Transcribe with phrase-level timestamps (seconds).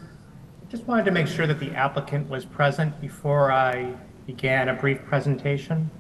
[0.74, 3.94] Just wanted to make sure that the applicant was present before I
[4.26, 5.92] began a brief presentation.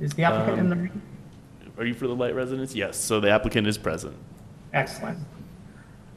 [0.00, 1.02] Is the applicant in the um, room?
[1.78, 2.74] Are you for the light residence?
[2.74, 4.16] Yes, so the applicant is present.
[4.72, 5.20] Excellent.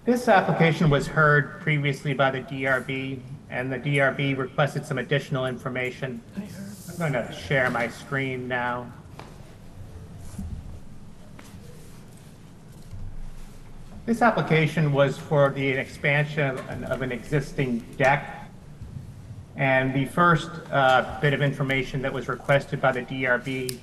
[0.03, 3.19] This application was heard previously by the DRB,
[3.51, 6.23] and the DRB requested some additional information.
[6.35, 8.91] I'm going to share my screen now.
[14.09, 18.49] This application was for the expansion of an- of an existing deck.
[19.55, 23.77] And the first uh, bit of information that was requested by the DRB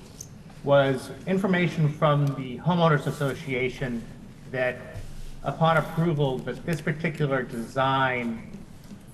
[0.65, 4.03] was information from the homeowners association
[4.51, 4.97] that
[5.45, 8.51] upon approval, that this particular design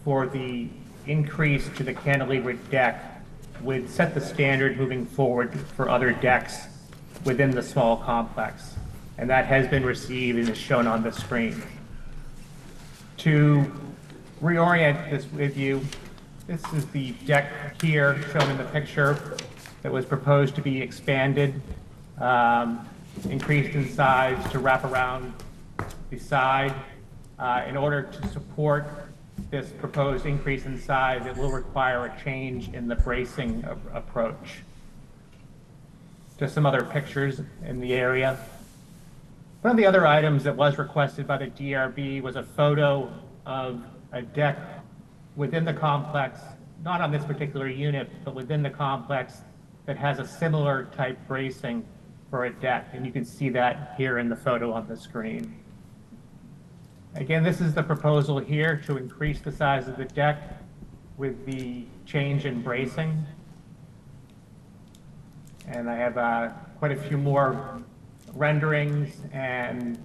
[0.04, 0.66] for the
[1.06, 3.20] increase to the cantilever deck
[3.60, 6.68] would set the standard moving forward for other decks
[7.26, 8.71] within the small complex.
[9.22, 11.62] And that has been received and is shown on the screen.
[13.18, 13.70] To
[14.42, 15.80] reorient this with you,
[16.48, 19.38] this is the deck here shown in the picture
[19.82, 21.62] that was proposed to be expanded,
[22.18, 22.84] um,
[23.30, 25.32] increased in size to wrap around
[26.10, 26.74] the side.
[27.38, 28.88] Uh, In order to support
[29.52, 34.64] this proposed increase in size, it will require a change in the bracing approach.
[36.40, 38.36] Just some other pictures in the area.
[39.62, 43.08] One of the other items that was requested by the DRB was a photo
[43.46, 44.58] of a deck
[45.36, 46.40] within the complex,
[46.82, 49.42] not on this particular unit, but within the complex
[49.86, 51.84] that has a similar type bracing
[52.28, 52.88] for a deck.
[52.92, 55.54] And you can see that here in the photo on the screen.
[57.14, 60.60] Again, this is the proposal here to increase the size of the deck
[61.18, 63.24] with the change in bracing.
[65.68, 66.48] And I have uh,
[66.80, 67.80] quite a few more
[68.34, 69.98] renderings and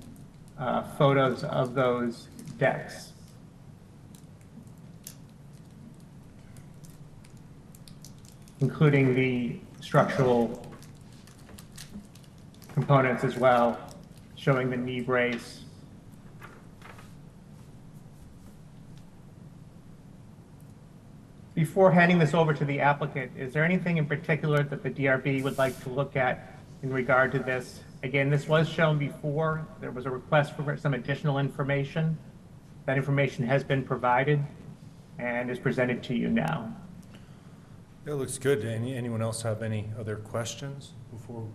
[0.60, 2.28] uh, photos of those
[2.58, 3.14] decks.
[8.60, 10.68] Including the structural
[12.74, 13.80] components as well,
[14.36, 15.62] showing the knee brace.
[21.54, 25.42] Before handing this over to the applicant, is there anything in particular that the DRB
[25.42, 27.80] would like to look at in regard to this?
[28.04, 29.68] Again, this was shown before.
[29.82, 32.18] There was a request for some additional information.
[32.86, 34.40] That information has been provided
[35.20, 36.74] and is presented to you now.
[38.06, 38.64] It looks good.
[38.64, 41.46] Any, anyone else have any other questions before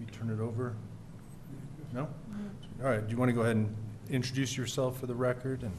[0.00, 0.74] we turn it over?
[1.92, 2.08] No?
[2.82, 3.74] All right, do you want to go ahead and
[4.10, 5.62] introduce yourself for the record?
[5.62, 5.72] And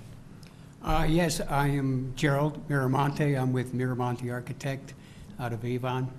[0.81, 3.39] Uh, Yes, I am Gerald Miramonte.
[3.39, 4.93] I'm with Miramonte Architect
[5.39, 6.09] out of Avon,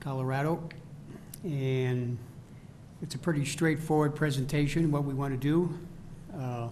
[0.00, 0.68] Colorado.
[1.42, 2.16] And
[3.04, 5.78] it's a pretty straightforward presentation, what we want to do.
[6.34, 6.68] Uh,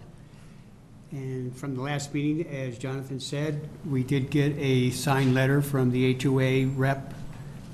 [1.12, 5.90] And from the last meeting, as Jonathan said, we did get a signed letter from
[5.90, 7.12] the HOA rep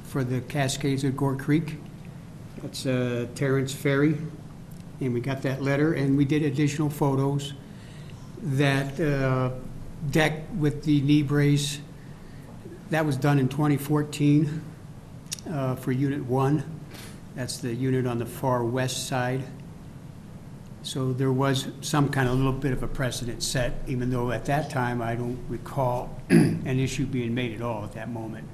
[0.03, 1.77] for the Cascades at Gore Creek.
[2.61, 4.17] That's uh, Terrence Ferry.
[5.01, 7.53] And we got that letter, and we did additional photos
[8.43, 9.53] that uh,
[10.11, 11.79] deck with the knee brace,
[12.91, 14.63] that was done in 2014
[15.49, 16.78] uh, for Unit 1.
[17.39, 19.45] That's the unit on the far west side.
[20.83, 24.45] So there was some kind of little bit of a precedent set, even though at
[24.47, 28.49] that time, I don't recall an issue being made at all at that moment.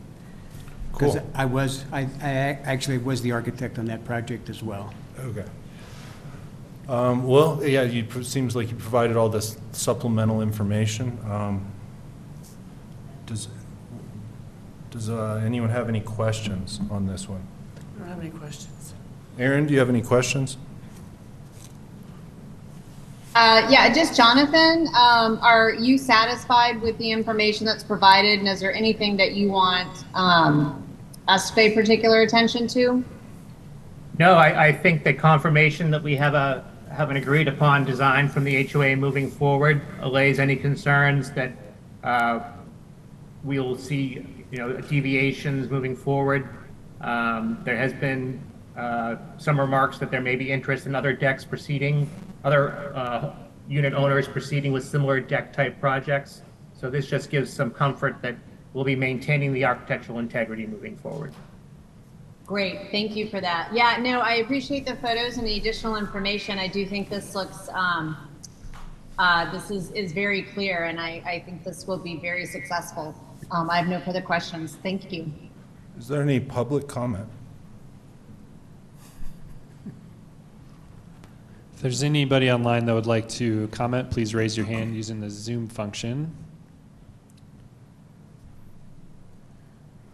[0.92, 1.30] Because Cool.
[1.34, 2.28] I was, I I
[2.64, 4.92] actually was the architect on that project as well.
[5.18, 5.46] Okay.
[6.86, 11.18] Um, Well, yeah, you, it seems like you provided all this supplemental information.
[11.24, 11.64] Um,
[13.24, 13.48] Does,
[14.90, 17.48] does uh, anyone have any questions on this one?
[18.04, 18.92] I don't have any questions.
[19.38, 20.58] Aaron, do you have any questions?
[23.34, 28.40] Uh, yeah, just Jonathan, um, are you satisfied with the information that's provided?
[28.40, 30.86] And is there anything that you want um,
[31.28, 33.02] us to pay particular attention to?
[34.18, 38.28] No, I, I think the confirmation that we have a, have an agreed upon design
[38.28, 41.52] from the HOA moving forward allays any concerns that
[42.02, 42.40] uh,
[43.44, 46.46] we will see, you know, deviations moving forward.
[47.04, 48.40] Um, There has been
[48.76, 52.10] uh, some remarks that there may be interest in other decks proceeding,
[52.44, 53.34] other uh,
[53.68, 56.42] unit owners proceeding with similar deck-type projects.
[56.72, 58.36] So this just gives some comfort that
[58.72, 61.32] we'll be maintaining the architectural integrity moving forward.
[62.46, 63.72] Great, thank you for that.
[63.72, 66.58] Yeah, no, I appreciate the photos and the additional information.
[66.58, 68.16] I do think this looks, um,
[69.18, 73.14] uh, this is, is very clear, and I, I think this will be very successful.
[73.50, 74.76] Um, I have no further questions.
[74.82, 75.30] Thank you.
[75.98, 77.28] Is there any public comment?
[81.74, 85.30] If there's anybody online that would like to comment, please raise your hand using the
[85.30, 86.34] Zoom function.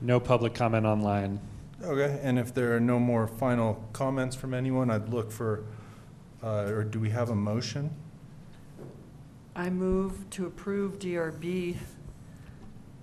[0.00, 1.40] No public comment online.
[1.82, 5.64] Okay, and if there are no more final comments from anyone, I'd look for,
[6.42, 7.90] uh, or do we have a motion?
[9.56, 11.76] I move to approve DRB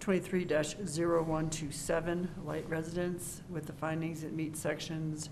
[0.07, 5.29] twenty-three 127 light residence with the findings that meet sections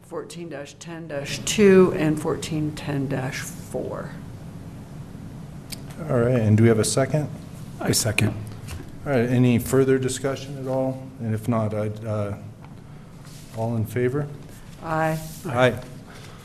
[0.00, 0.48] fourteen
[0.78, 1.06] ten
[1.44, 4.10] two and fourteen ten four.
[6.08, 7.28] All right, and do we have a second?
[7.78, 8.32] I second.
[9.04, 11.06] All right, any further discussion at all?
[11.20, 12.36] And if not, I'd, uh,
[13.54, 14.26] all in favor?
[14.82, 15.20] Aye.
[15.44, 15.78] Aye.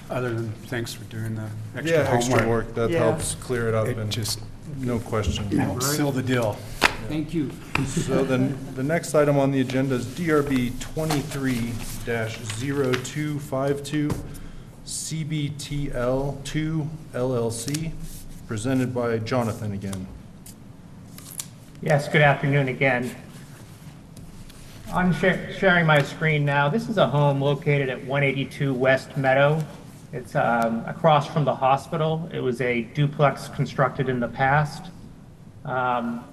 [0.09, 1.47] Other than, thanks for doing the
[1.85, 2.65] Yeah, extra extra homework.
[2.65, 2.97] work, that Yeah.
[2.99, 4.41] helps clear it up It and just
[4.77, 5.57] no question.
[5.57, 6.57] helps seal the deal.
[7.07, 7.51] Thank you.
[7.85, 11.73] So then, the next item on the agenda is DRB twenty-three
[12.05, 14.09] 252
[14.85, 17.91] CBTL two LLC,
[18.47, 20.07] presented by Jonathan again.
[21.81, 23.13] Yes, good afternoon again.
[24.93, 26.69] I'm shar- sharing my screen now.
[26.69, 29.61] This is a home located at 182 West Meadow.
[30.13, 32.29] It's um, across from the hospital.
[32.33, 34.85] It was a duplex constructed in the past.
[35.65, 36.23] Um,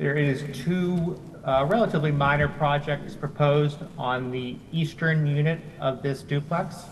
[0.00, 6.86] There is two uh, relatively minor projects proposed on the eastern unit of this duplex.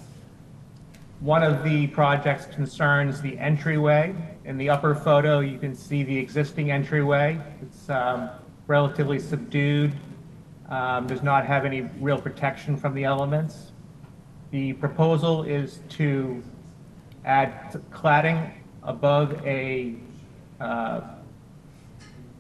[1.21, 4.15] One of the projects concerns the entryway.
[4.45, 7.41] In the upper photo, you can see the existing entryway.
[7.63, 8.29] It's um,
[8.67, 9.95] relatively subdued,
[10.69, 13.73] um, does not have any real protection from the elements.
[14.51, 16.43] The proposal is to
[17.25, 18.53] add cladding
[18.83, 19.95] above a,
[20.61, 21.01] uh,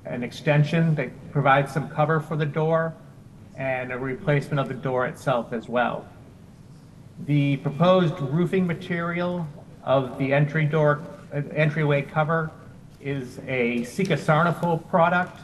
[0.08, 2.94] an extension that provides some cover for the door
[3.56, 6.06] and a replacement of the door itself as well.
[7.26, 9.46] The proposed roofing material
[9.84, 11.02] of the entry door,
[11.32, 12.50] uh, entryway cover
[13.00, 15.38] is a Sika Sarnafil product.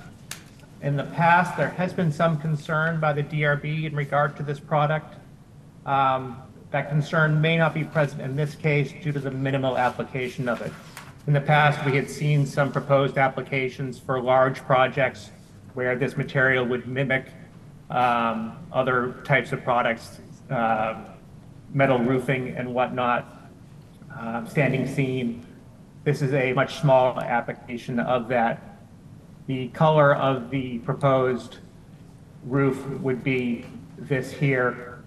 [0.82, 4.60] In the past, there has been some concern by the DRB in regard to this
[4.60, 5.14] product.
[5.86, 6.40] Um,
[6.70, 10.60] That concern may not be present in this case due to the minimal application of
[10.60, 10.72] it.
[11.26, 15.30] In the past, we had seen some proposed applications for large projects
[15.72, 17.28] where this material would mimic
[17.88, 21.02] um, other types of products, uh,
[21.72, 23.48] metal roofing and whatnot,
[24.14, 25.46] uh, standing seam.
[26.04, 28.76] This is a much smaller application of that.
[29.46, 31.56] The color of the proposed
[32.44, 33.64] roof would be
[33.96, 35.02] this here.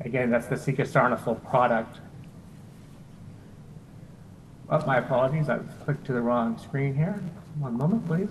[0.00, 2.00] Again, that's the Sika Sarnafil product.
[4.72, 7.20] Oh, my apologies, I've clicked to the wrong screen here.
[7.58, 8.30] One moment, please.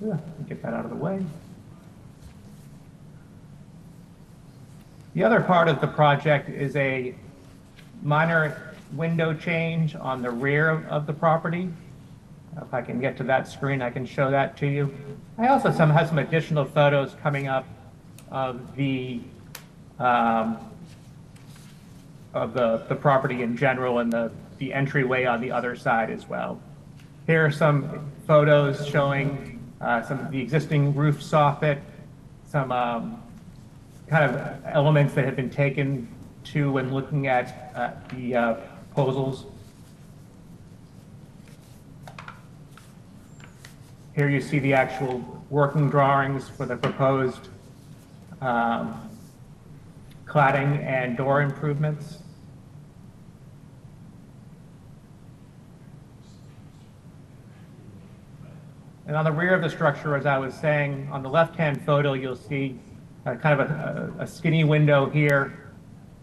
[0.00, 0.16] Yeah,
[0.48, 1.22] Get that out of the way.
[5.12, 7.14] The other part of the project is a
[8.02, 11.68] minor window change on the rear of the property.
[12.56, 14.94] If I can get to that screen, I can show that to you.
[15.36, 17.66] I also some, have some additional photos coming up
[18.30, 19.20] of the,
[19.98, 20.56] um,
[22.32, 26.28] of the, the property in general and the, the entryway on the other side as
[26.28, 26.60] well.
[27.26, 31.80] Here are some photos showing uh, some of the existing roof soffit,
[32.46, 33.22] some um,
[34.06, 36.06] kind of elements that have been taken
[36.44, 38.54] to when looking at uh, the uh,
[38.92, 39.46] proposals.
[44.14, 47.48] Here you see the actual working drawings for the proposed
[48.42, 49.08] um,
[50.26, 52.19] cladding and door improvements.
[59.10, 62.12] And on the rear of the structure, as I was saying, on the left-hand photo,
[62.12, 62.78] you'll see
[63.26, 65.72] uh, kind of a a skinny window here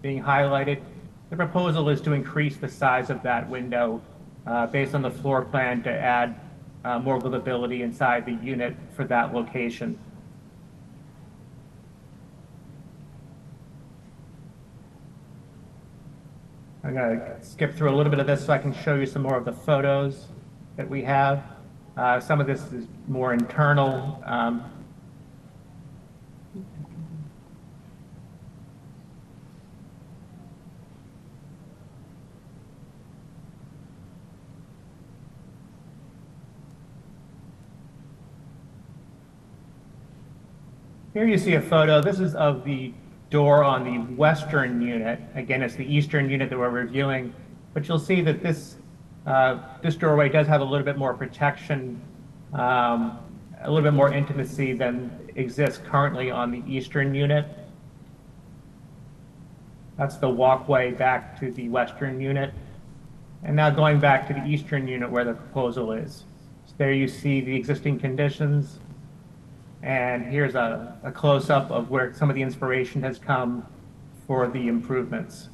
[0.01, 0.81] being highlighted.
[1.29, 4.01] The proposal is to increase the size of that window
[4.45, 6.39] uh, based on the floor plan to add
[6.85, 9.99] uh, more livability inside the unit for that location.
[16.85, 19.05] I'm going to skip through a little bit of this so I can show you
[19.05, 20.27] some more of the photos
[20.77, 21.56] that we have.
[21.97, 24.21] Uh, Some of this is more internal.
[24.25, 24.63] um,
[41.13, 41.99] Here you see a photo.
[41.99, 42.93] This is of the
[43.31, 45.19] door on the western unit.
[45.33, 47.33] Again, it's the eastern unit that we're reviewing,
[47.73, 48.76] but you'll see that this,
[49.27, 52.01] uh, this doorway does have a little bit more protection,
[52.53, 53.19] um,
[53.61, 57.45] a little bit more intimacy than exists currently on the eastern unit.
[59.97, 62.53] That's the walkway back to the western unit.
[63.43, 66.23] And now going back to the eastern unit where the proposal is.
[66.65, 68.79] So there you see the existing conditions.
[69.83, 73.65] And here's a, a close-up of where some of the inspiration has come
[74.25, 75.49] for the improvements.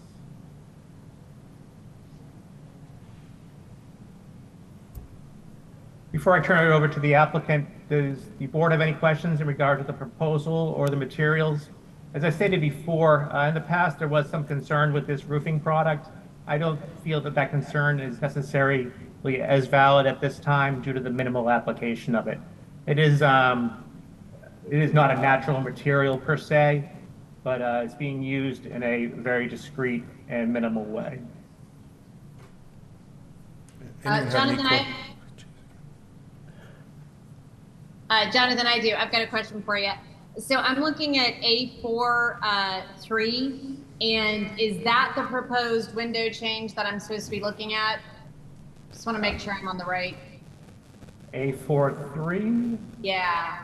[6.13, 9.47] Before I turn it over to the applicant, does the board have any questions in
[9.47, 11.69] regard to the proposal or the materials?
[12.13, 15.59] As I stated before, uh, in the past, there was some concern with this roofing
[15.59, 16.09] product.
[16.45, 18.91] I don't feel that that concern is necessarily
[19.41, 22.37] as valid at this time due to the minimal application of it.
[22.85, 23.83] It is, um,
[24.69, 26.91] it is not a natural material per se,
[27.43, 31.19] but uh, it's being used in a very discreet and minimal way.
[34.05, 34.87] Uh, Anyone Jonathan, I,
[38.13, 38.93] uh, Jonathan, I do.
[38.95, 39.91] I've got a question for you.
[40.37, 46.85] So I'm looking at A4 uh, 3, and is that the proposed window change that
[46.85, 47.99] I'm supposed to be looking at?
[48.91, 50.15] Just want to make sure I'm on the right.
[51.33, 52.77] A43?
[53.01, 53.63] Yeah.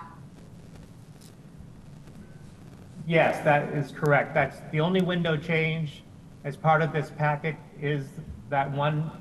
[3.06, 4.34] Yes, that is correct.
[4.34, 6.04] That's the only window change
[6.44, 8.08] as part of this packet is
[8.50, 9.12] that one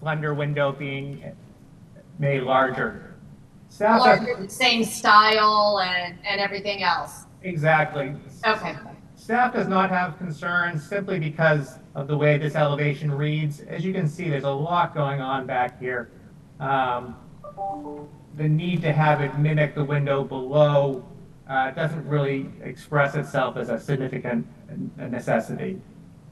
[0.00, 1.32] slender window being
[2.18, 3.07] made larger.
[3.70, 7.24] The same style and, and everything else.
[7.42, 8.14] Exactly.
[8.46, 8.76] Okay.
[9.14, 13.60] Staff does not have concerns simply because of the way this elevation reads.
[13.60, 16.10] As you can see, there's a lot going on back here.
[16.60, 17.16] Um,
[18.36, 21.04] The need to have it mimic the window below
[21.48, 24.46] uh, doesn't really express itself as a significant
[24.96, 25.80] necessity.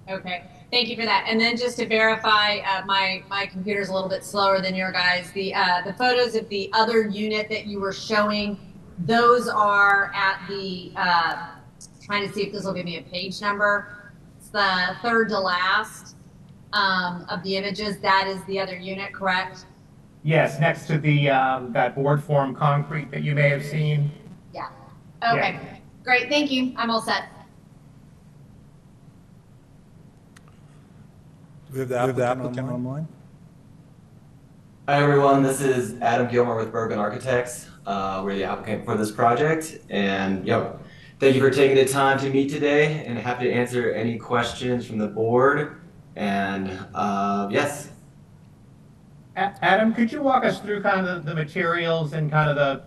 [0.09, 1.27] Okay, thank you for that.
[1.29, 4.93] And then just to verify, uh, my, my computer's a little bit slower than your
[4.93, 5.31] guys.
[5.33, 8.59] The, uh, the photos of the other unit that you were showing,
[9.01, 11.51] those are at the, uh,
[12.03, 14.13] trying to see if this will give me a page number.
[14.39, 16.17] It's the third to last,
[16.73, 17.99] um, of the images.
[17.99, 19.67] That is the other unit, correct?
[20.23, 24.11] Yes, next to the, um, that board form concrete that you may have seen.
[24.53, 24.69] Yeah.
[25.23, 26.75] Okay, great, thank you.
[26.77, 27.29] I'm all set.
[31.66, 33.07] Do we have the applicant online?
[34.89, 37.69] Hi everyone, this is Adam Gilmore with Bergen Architects.
[37.85, 40.81] Uh, we're the applicant for this project, and yep,
[41.21, 44.87] thank you for taking the time to meet today, and happy to answer any questions
[44.87, 45.83] from the board.
[46.15, 47.91] And uh, yes,
[49.37, 52.57] A- Adam, could you walk us through kind of the, the materials and kind of
[52.57, 52.85] the,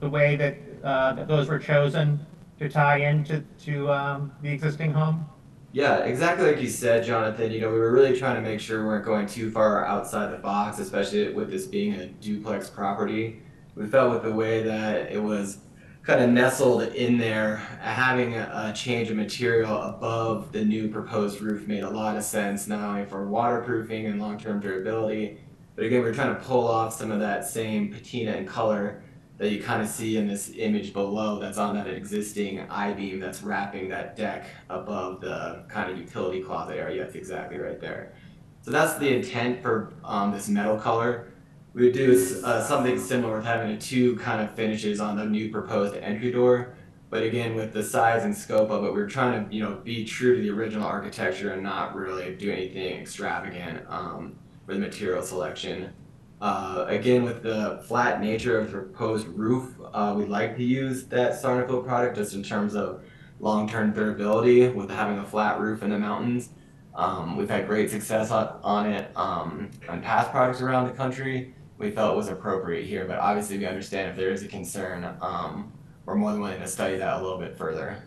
[0.00, 2.20] the way that, uh, that those were chosen
[2.58, 5.24] to tie into, to, um, the existing home?
[5.72, 7.52] Yeah, exactly like you said, Jonathan.
[7.52, 10.32] You know, we were really trying to make sure we weren't going too far outside
[10.32, 13.42] the box, especially with this being a duplex property.
[13.74, 15.58] We felt with the way that it was
[16.02, 21.42] kind of nestled in there, uh, having a, change of material above the new proposed
[21.42, 25.38] roof made a lot of sense, not only for waterproofing and long-term durability,
[25.76, 29.02] but again, we're trying to pull off some of that same patina and color
[29.38, 33.42] that you kind of see in this image below that's on that existing I-beam that's
[33.42, 37.04] wrapping that deck above the kind of utility closet area.
[37.04, 38.14] That's exactly right there.
[38.62, 41.28] So that's the intent for um, this metal color.
[41.72, 45.24] We would do uh, something similar with having the two kind of finishes on the
[45.24, 46.74] new proposed entry door.
[47.08, 49.76] But again, with the size and scope of it, we are trying to you know
[49.76, 55.22] be true to the original architecture and not really do anything extravagant um, the material
[55.22, 55.92] selection.
[56.40, 61.04] Uh, again, with the flat nature of the proposed roof, uh, we like to use
[61.06, 63.02] that Sarnico product just in terms of
[63.40, 66.50] long-term durability with having a flat roof in the mountains.
[66.94, 71.54] Um, we've had great success on, on it um, on past projects around the country.
[71.76, 75.16] We felt it was appropriate here, but obviously we understand if there is a concern,
[75.20, 75.72] um,
[76.04, 78.02] we're more than willing to study that a little bit further.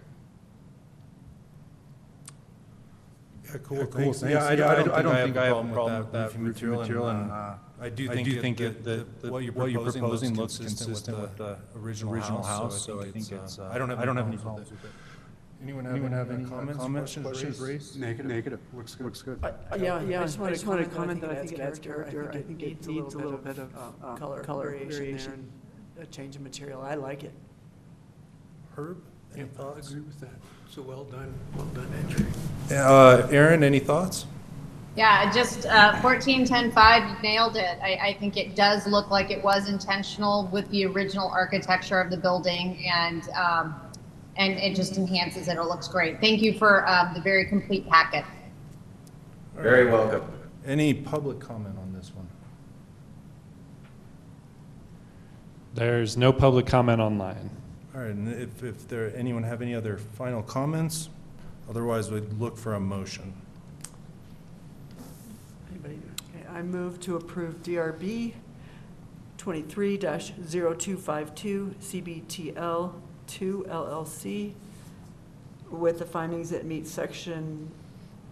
[3.46, 4.16] Yeah, cool, cool.
[4.28, 7.32] Yeah, I don't, I don't think I have a problem with that roofing material, and,
[7.32, 12.44] uh, I do think that, that, that what you're proposing looks consistent with the original
[12.44, 14.84] house, so I think it's, uh, I don't have, I don't have any problems with
[14.86, 14.92] it.
[15.64, 18.00] Anyone have any comments, questions raised?
[18.00, 19.40] Negative, negative, looks good, looks good.
[19.80, 22.32] Yeah, yeah, I just want to comment that I think it adds character.
[22.34, 25.50] I think it needs a little bit of um, color, color variation
[25.96, 26.82] and a change of material.
[26.82, 27.34] I like it.
[28.76, 29.02] Herb,
[29.36, 29.90] any thoughts?
[29.90, 30.30] Agree with that.
[30.70, 32.26] So well done, well done entry.
[32.72, 34.26] Uh, Aaron, any thoughts?
[34.96, 37.78] Yeah, just uh, 14, 10, 5, you nailed it.
[37.82, 42.12] I, I think it does look like it was intentional with the original architecture of
[42.12, 42.86] the building.
[42.86, 43.76] And um,
[44.38, 45.58] and it just enhances it.
[45.58, 46.20] It looks great.
[46.20, 48.26] Thank you for um, the very complete packet.
[49.56, 50.24] Very welcome.
[50.66, 52.28] Any public comment on this one?
[55.74, 57.50] There's no public comment online.
[57.94, 61.10] All right, and if, if there, anyone have any other final comments?
[61.70, 63.34] Otherwise, we'd look for a motion.
[65.84, 66.02] Anybody?
[66.36, 68.34] Okay, I move to approve DRB
[69.38, 72.94] twenty-three 252 CBTL
[73.28, 74.54] two LLC
[75.70, 77.70] with the findings that meet section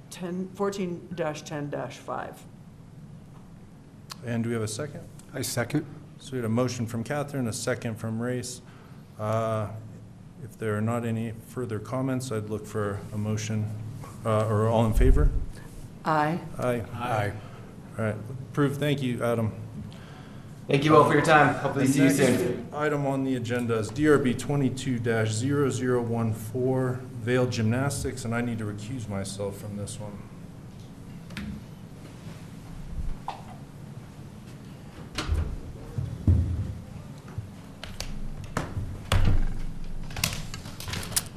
[0.10, 1.08] ten, fourteen
[1.46, 2.42] ten five.
[4.26, 5.02] And do we have a second?
[5.34, 5.86] I second.
[6.20, 8.62] So we had a motion from Catherine, a second from Race.
[9.18, 9.70] Uh,
[10.44, 13.66] If there are not any further comments, I'd look for a motion,
[14.26, 15.30] uh, or all in favor?
[16.06, 16.40] Aye.
[16.58, 16.84] Aye.
[16.96, 17.34] Aye.
[17.98, 18.16] All right,
[18.52, 19.52] approved, thank you, Adam.
[20.68, 21.50] Thank you all for your time.
[21.50, 22.68] Uh, Hopefully see you soon.
[22.74, 29.10] Item on the agenda is DRB twenty-two 14 Vail Gymnastics, and I need to recuse
[29.10, 30.18] myself from this one.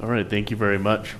[0.01, 1.15] All right, thank you very much.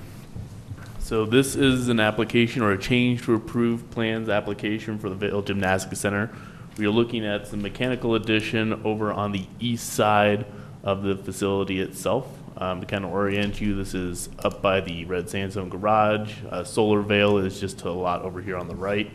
[1.04, 5.42] So this is an application or a change to approved plans application for the Vail
[5.42, 6.30] Gymnastics Center.
[6.78, 10.46] We are looking at some mechanical addition over on the east side
[10.82, 12.26] of the facility itself.
[12.56, 16.36] Um, to kind of orient you, this is up by the red sandstone garage.
[16.48, 19.10] Uh, Solar Vail is just a lot over here on the right.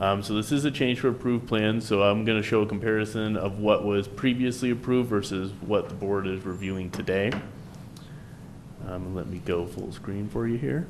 [0.00, 2.66] Um, so this is a change for approved plan, so I'm going to show a
[2.66, 7.30] comparison of what was previously approved versus what the board is reviewing today.
[8.86, 10.86] Um, let me go full screen for you here.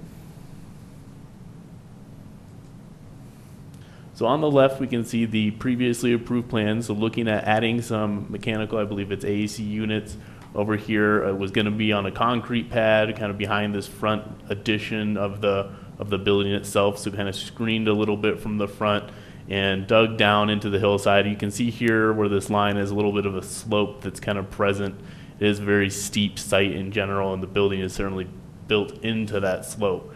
[4.15, 6.81] So on the left, we can see the previously approved plan.
[6.83, 10.17] So looking at adding some mechanical, I believe it's AAC units
[10.55, 11.23] over here.
[11.25, 15.17] It was going to be on a concrete pad, kind of behind this front addition
[15.17, 16.99] of the of the building itself.
[16.99, 19.11] So kind of screened a little bit from the front
[19.49, 21.27] and dug down into the hillside.
[21.27, 24.21] You can see here where this line is a little bit of a slope that's
[24.21, 24.99] kind of present.
[25.39, 28.29] It is a very steep site in general, and the building is certainly
[28.69, 30.15] built into that slope.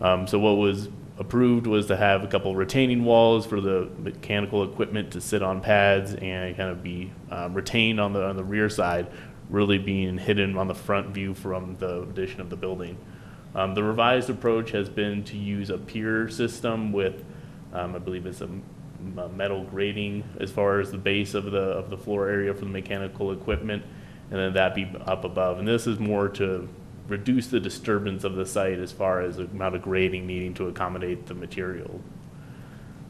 [0.00, 4.62] Um, so what was approved was to have a couple retaining walls for the mechanical
[4.64, 8.44] equipment to sit on pads and kind of be um, retained on the on the
[8.44, 9.06] rear side,
[9.48, 12.98] really being hidden on the front view from the addition of the building.
[13.54, 17.24] Um, the revised approach has been to use a pier system with,
[17.72, 18.50] um, I believe it's a
[19.34, 22.70] metal grating as far as the base of the of the floor area for the
[22.70, 23.82] mechanical equipment,
[24.30, 25.58] and then that be up above.
[25.58, 26.68] And this is more to
[27.08, 30.66] reduce the disturbance of the site as far as the amount of grading needing to
[30.66, 32.00] accommodate the material.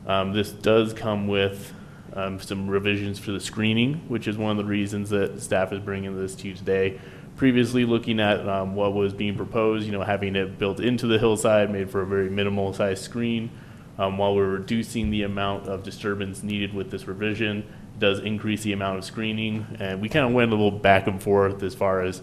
[0.06, 1.72] Um, this does come with
[2.14, 5.80] um, some revisions for the screening, which is one of the reasons that staff is
[5.80, 7.00] bringing this to you today.
[7.36, 11.18] Previously, looking at um, what was being proposed, you know, having it built into the
[11.18, 13.50] hillside, made for a very minimal size screen.
[13.98, 17.64] Um, while we're reducing the amount of disturbance needed with this revision,
[17.98, 19.66] does increase the amount of screening.
[19.78, 22.22] And we kind of went a little back and forth as far as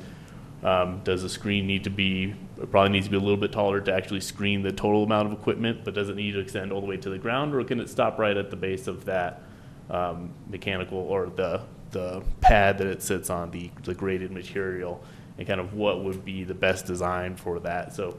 [0.63, 3.51] um, does the screen need to be, it probably needs to be a little bit
[3.51, 6.71] taller to actually screen the total amount of equipment, but does it need to extend
[6.71, 9.03] all the way to the ground, or can it stop right at the base of
[9.05, 9.41] that
[9.89, 15.03] um, mechanical or the, the pad that it sits on, the, the graded material,
[15.37, 17.93] and kind of what would be the best design for that?
[17.93, 18.17] So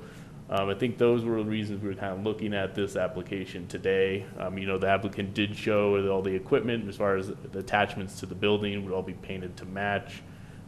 [0.50, 3.66] um, I think those were the reasons we were kind of looking at this application
[3.66, 4.26] today.
[4.38, 8.20] Um, you know, the applicant did show all the equipment, as far as the attachments
[8.20, 10.22] to the building, would all be painted to match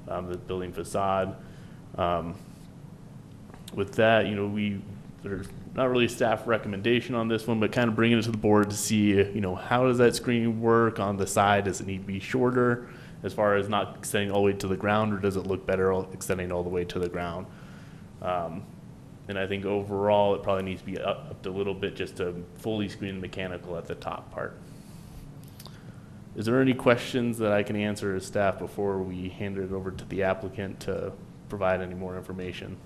[0.08, 1.36] um, the building facade.
[1.96, 2.34] Um,
[3.74, 4.80] with that, you know, we,
[5.22, 8.30] there's not really a staff recommendation on this one, but kind of bringing it to
[8.30, 11.64] the board to see, you know, how does that screen work on the side?
[11.64, 12.88] Does it need to be shorter
[13.22, 15.66] as far as not extending all the way to the ground, or does it look
[15.66, 17.46] better extending all the way to the ground?
[18.22, 18.62] Um,
[19.28, 22.16] and I think overall, it probably needs to be up, upped a little bit just
[22.16, 24.56] to fully screen the mechanical at the top part.
[26.36, 29.90] Is there any questions that I can answer as staff before we hand it over
[29.90, 31.12] to the applicant to
[31.48, 32.76] provide any more information?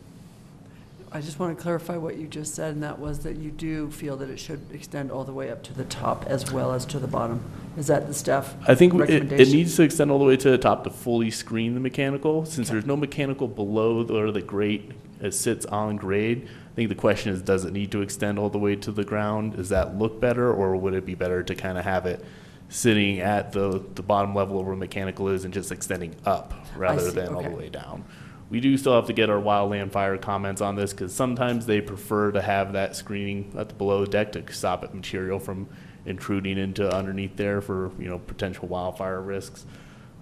[1.13, 3.91] I just want to clarify what you just said, and that was that you do
[3.91, 6.87] feel that it should extend all the way up to the top as well as
[6.87, 7.43] to the bottom.
[7.77, 9.53] Is that the staff I think it, it recommendation?
[9.53, 12.45] needs to extend all the way to the top to fully screen the mechanical.
[12.45, 16.47] Since there's no mechanical below the- or the grate, it sits on grade.
[16.47, 19.05] I think the question is, does it need to extend all the way to the
[19.05, 19.57] ground?
[19.57, 22.25] Does that look better, or would it be better to kind of have it
[22.69, 27.17] sitting at the, the bottom level where mechanical is and just extending up rather see,
[27.17, 27.57] than all the okay.
[27.57, 28.05] way down?
[28.51, 31.81] We do still have to get our wildland fire comments on this because sometimes they
[31.81, 35.69] prefer to have that screening at the below deck to stop it material from
[36.05, 39.65] intruding into underneath there for you know potential wildfire risks.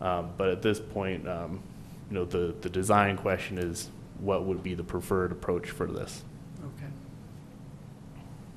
[0.01, 1.63] Um, but at this point, um,
[2.11, 3.89] you know the the design question is
[4.21, 6.23] what would be the preferred approach for this.
[6.77, 6.91] Okay.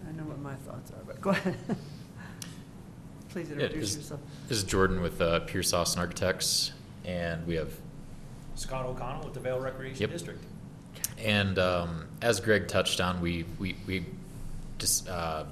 [0.08, 1.56] I know what my thoughts are, but go ahead.
[3.30, 4.20] Please Yeah, introduce yourself.
[4.50, 6.74] This is Jordan with uh, Pierce Austin Architects,
[7.06, 7.72] and we have,
[8.62, 10.12] Scott O'Connell with the Vail Recreation Yep.
[10.12, 10.44] District.
[11.18, 14.06] and um, as Greg touched on, we we we
[14.78, 15.46] just uh,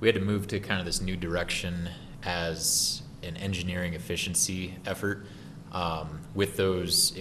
[0.00, 1.90] we had to move to kind of this new direction
[2.24, 5.26] as an engineering efficiency effort.
[5.72, 7.12] Um, with those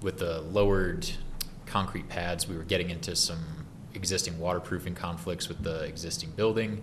[0.00, 1.08] with the lowered
[1.66, 6.82] concrete pads, we were getting into some existing waterproofing conflicts with the existing building.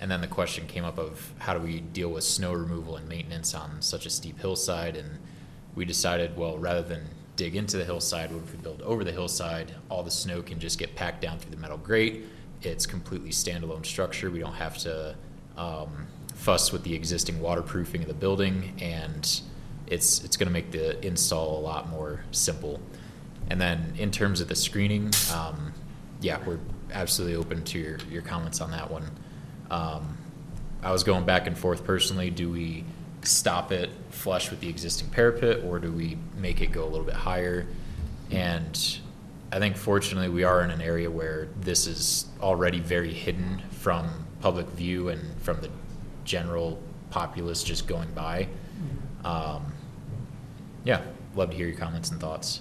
[0.00, 3.08] And then the question came up of how do we deal with snow removal and
[3.08, 4.96] maintenance on such a steep hillside?
[4.96, 5.18] And
[5.74, 7.02] we decided, well, rather than
[7.36, 9.74] dig into the hillside, what if we build over the hillside?
[9.88, 12.24] All the snow can just get packed down through the metal grate.
[12.62, 14.30] It's completely standalone structure.
[14.30, 15.16] We don't have to
[15.56, 19.40] um, fuss with the existing waterproofing of the building, and
[19.86, 22.80] it's it's going to make the install a lot more simple.
[23.50, 25.72] And then in terms of the screening, um,
[26.20, 26.60] yeah, we're
[26.92, 29.10] absolutely open to your, your comments on that one.
[29.70, 30.16] Um,
[30.82, 32.30] I was going back and forth personally.
[32.30, 32.84] Do we
[33.22, 37.04] stop it flush with the existing parapet or do we make it go a little
[37.06, 37.66] bit higher?
[38.30, 38.98] And
[39.50, 44.26] I think fortunately we are in an area where this is already very hidden from
[44.40, 45.70] public view and from the
[46.24, 46.78] general
[47.10, 48.48] populace just going by.
[49.24, 49.72] Um,
[50.84, 51.02] yeah,
[51.34, 52.60] love to hear your comments and thoughts.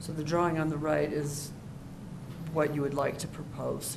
[0.00, 1.52] So the drawing on the right is
[2.52, 3.96] what you would like to propose.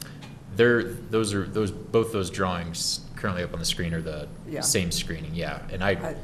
[0.55, 4.62] There, those are those both those drawings currently up on the screen are the Yeah.
[4.62, 5.34] same screening.
[5.34, 6.15] Yeah, and I, I-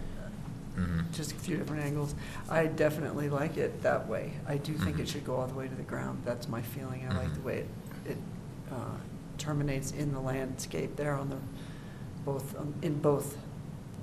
[0.82, 1.12] mhm.
[1.14, 2.16] Just a few different angles.
[2.50, 4.34] I definitely like it that way.
[4.48, 5.02] I do think Mhm.
[5.02, 6.22] it should go all the way to the ground.
[6.26, 7.06] That's my feeling.
[7.10, 7.44] I like the Mhm.
[7.46, 7.68] way it,
[8.12, 8.18] it
[8.72, 8.76] uh,
[9.38, 11.38] terminates in the landscape there on the,
[12.26, 13.38] both, um, in both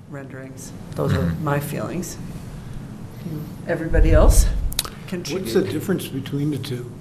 [0.09, 0.71] renderings.
[0.95, 1.41] Those are Mhm.
[1.41, 2.17] my feelings.
[3.67, 4.47] Everybody else
[5.07, 5.41] contribute?
[5.41, 6.91] What's the difference between the two?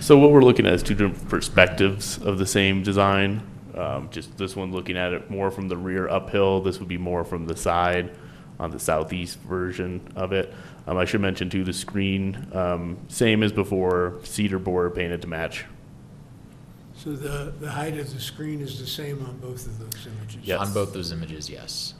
[0.00, 3.42] So what we're looking at is two different perspectives of the same design.
[3.76, 6.60] Um, just this one looking at it more from the rear uphill.
[6.62, 8.10] This would be more from the side
[8.58, 10.52] on the southeast version of it.
[10.86, 15.28] Um, I should mention too the screen, um, same as before, cedar board painted to
[15.28, 15.64] match.
[16.94, 20.38] So the, the height of the screen is the same on both of those images?
[20.42, 20.60] Yes.
[20.60, 21.94] on both those images, yes.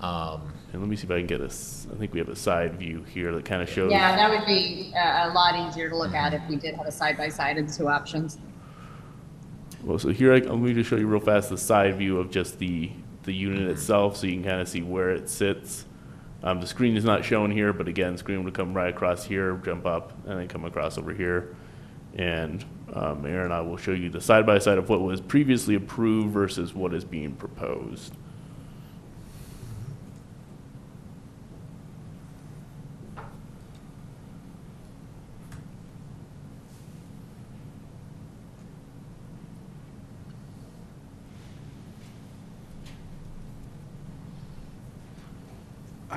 [0.00, 1.88] Um, And let me see if I can get this.
[1.92, 3.90] I think we have a side view here that kind of shows.
[3.90, 6.86] Yeah, that would be a, a lot easier to look at if we did have
[6.86, 8.38] a side by side and two options.
[9.82, 12.30] Well, so here I, let me just show you real fast the side view of
[12.30, 12.92] just the
[13.28, 15.84] the unit itself, so you can kind of see where it sits.
[16.42, 19.60] Um, the screen is not shown here, but again, screen would come right across here,
[19.64, 21.54] jump up, and then come across over here.
[22.14, 22.64] And
[22.94, 25.74] um, Aaron and I will show you the side by side of what was previously
[25.74, 28.14] approved versus what is being proposed.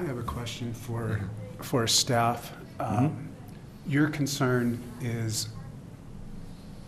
[0.01, 1.21] I have a question for,
[1.59, 2.53] for staff.
[2.79, 3.29] Um,
[3.85, 5.49] Your concern is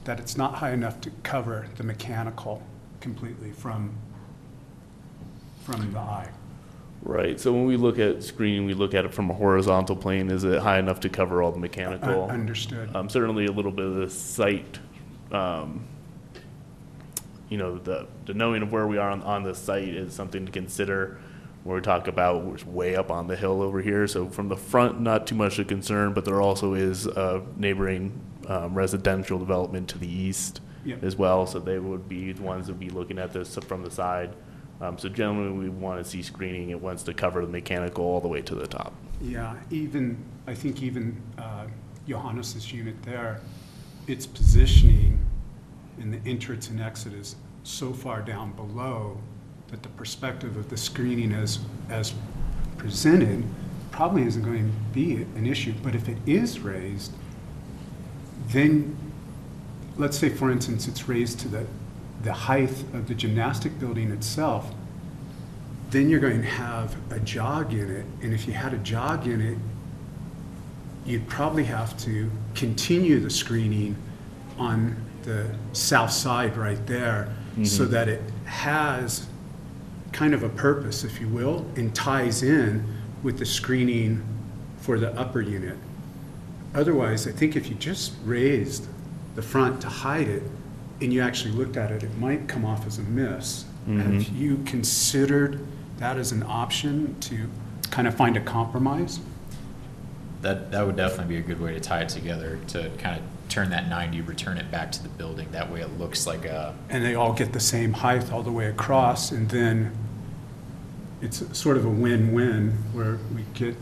[0.05, 2.63] that it's not high enough to cover the mechanical
[3.01, 3.95] completely from,
[5.63, 6.27] from the eye.
[7.03, 7.39] Right.
[7.39, 10.31] So when we look at screening, we look at it from a horizontal plane.
[10.31, 12.23] Is it high enough to cover all the mechanical?
[12.23, 12.95] Un- Understood.
[12.95, 14.79] Um, certainly a little bit of the site,
[15.31, 15.85] um,
[17.49, 20.47] you know, the, the knowing of where we are on, on the site is something
[20.47, 21.19] to consider.
[21.63, 24.57] Where we talk about, we're way up on the hill over here, so from the
[24.57, 29.87] front, not too much of concern, but there also is a neighboring, um, residential development
[29.89, 30.59] to the east
[31.01, 33.83] as well, so they would be the ones that would be looking at this from
[33.83, 34.35] the side.
[34.81, 38.19] Um, so generally, we want to see screening, it wants to cover the mechanical all
[38.19, 38.93] the way to the top.
[39.21, 41.67] Yeah, even, I think even uh,
[42.05, 43.39] Johannes's unit there,
[44.07, 45.25] its positioning
[45.97, 49.17] in the entrance and exit is so far down below
[49.73, 51.57] that the perspective of the screening as,
[51.89, 52.13] as
[52.77, 53.43] presented
[53.89, 55.73] probably isn't going to be an issue.
[55.81, 57.11] But if it is raised,
[58.49, 58.95] then,
[59.97, 61.65] let's say, for instance, it's raised to the,
[62.21, 64.71] the height of the gymnastic building itself,
[65.89, 68.05] then you're going to have a jog in it.
[68.21, 69.57] And if you had a jog in it,
[71.03, 73.95] you'd probably have to continue the screening
[74.59, 77.91] on the south side right there so mm-hmm.
[77.91, 79.25] that it has
[80.13, 82.85] kind of a purpose, if you will, and ties in
[83.21, 84.23] with the screening
[84.77, 85.77] for the upper unit.
[86.73, 88.87] Otherwise, I think if you just raised
[89.35, 90.43] the front to hide it
[91.01, 93.65] and you actually looked at it, it might come off as a miss.
[93.85, 94.35] Have mm-hmm.
[94.35, 95.65] you considered
[95.97, 97.49] that as an option to
[97.91, 99.19] kind of find a compromise?
[100.43, 103.23] that that would definitely be a good way to tie it together to kind of
[103.49, 105.47] turn that ninety, return it back to the building.
[105.51, 108.51] That way it looks like a, and they all get the same height all the
[108.51, 109.97] way across, and then
[111.23, 113.75] it's sort of a win-win where we get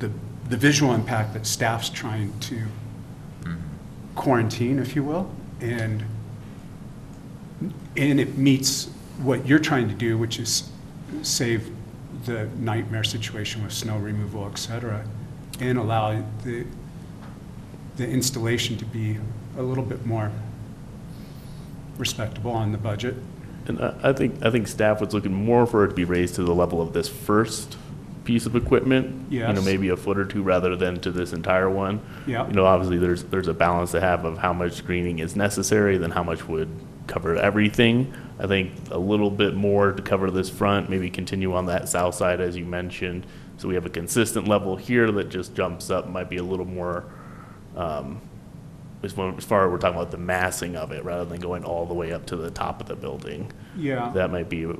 [0.00, 0.10] the,
[0.50, 3.54] the visual impact that staff's trying to mm-hmm.
[4.14, 6.04] quarantine, if you will, and,
[7.96, 8.90] and it meets
[9.22, 10.68] what you're trying to do, which is
[11.22, 11.70] save
[12.26, 15.02] the nightmare situation with snow removal, et cetera,
[15.58, 16.66] and allow the,
[17.96, 19.18] the installation to be
[19.56, 20.30] a little bit more
[21.96, 23.14] respectable on the budget.
[23.66, 26.34] And I I think, I think staff was looking more for it to be raised
[26.36, 27.76] to the level of this first
[28.24, 29.30] piece of equipment.
[29.32, 29.64] You know, Yes.
[29.64, 32.00] maybe a foot or two rather than to this entire one.
[32.26, 32.46] Yeah.
[32.46, 35.96] You know, obviously, there's, there's a balance to have of how much screening is necessary,
[35.98, 36.68] then how much would
[37.08, 38.12] cover everything.
[38.38, 42.14] I think a little bit more to cover this front, maybe continue on that south
[42.14, 43.26] side, as you mentioned.
[43.58, 46.64] So we have a consistent level here that just jumps up, might be a little
[46.64, 47.04] more,
[47.76, 48.20] um,
[49.02, 51.64] as far, as far as we're talking about the massing of it, rather than going
[51.64, 53.50] all the way up to the top of the building.
[53.76, 54.10] Yeah.
[54.14, 54.72] That might be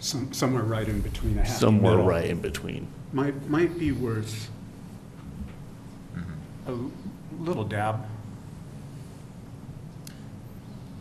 [0.00, 2.06] Some, somewhere right in between a happy somewhere middle.
[2.06, 2.88] right in between.
[3.12, 4.50] Might, might be worth
[6.66, 6.74] a
[7.38, 8.04] little dab.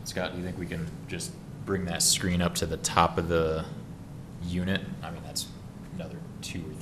[0.04, 1.32] Scott, do you think we can just
[1.66, 3.66] bring that screen up to the top of the
[4.46, 4.82] unit?
[5.02, 5.48] I mean, that's
[5.96, 6.75] another two or three feet maybe.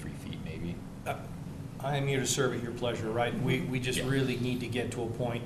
[1.84, 3.38] I am here to serve at your pleasure, right?
[3.44, 4.08] We, we just Yeah.
[4.08, 5.44] really need to get to a point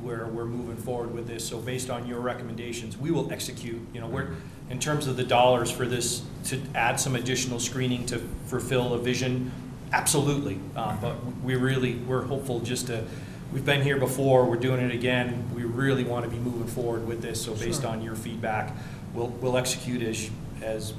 [0.00, 1.44] where we're moving forward with this.
[1.46, 4.28] So based on your recommendations, we will execute, you know, we're,
[4.70, 8.98] in terms of the dollars for this, to add some additional screening to fulfill a
[8.98, 9.52] vision,
[9.92, 10.58] absolutely.
[10.74, 13.04] Um, but we really, we're hopeful just to,
[13.52, 15.50] we've been here before, we're doing it again.
[15.54, 17.42] We really want to be moving forward with this.
[17.42, 18.74] So based on your feedback,
[19.12, 20.30] we'll, we'll execute as,
[20.62, 20.94] as.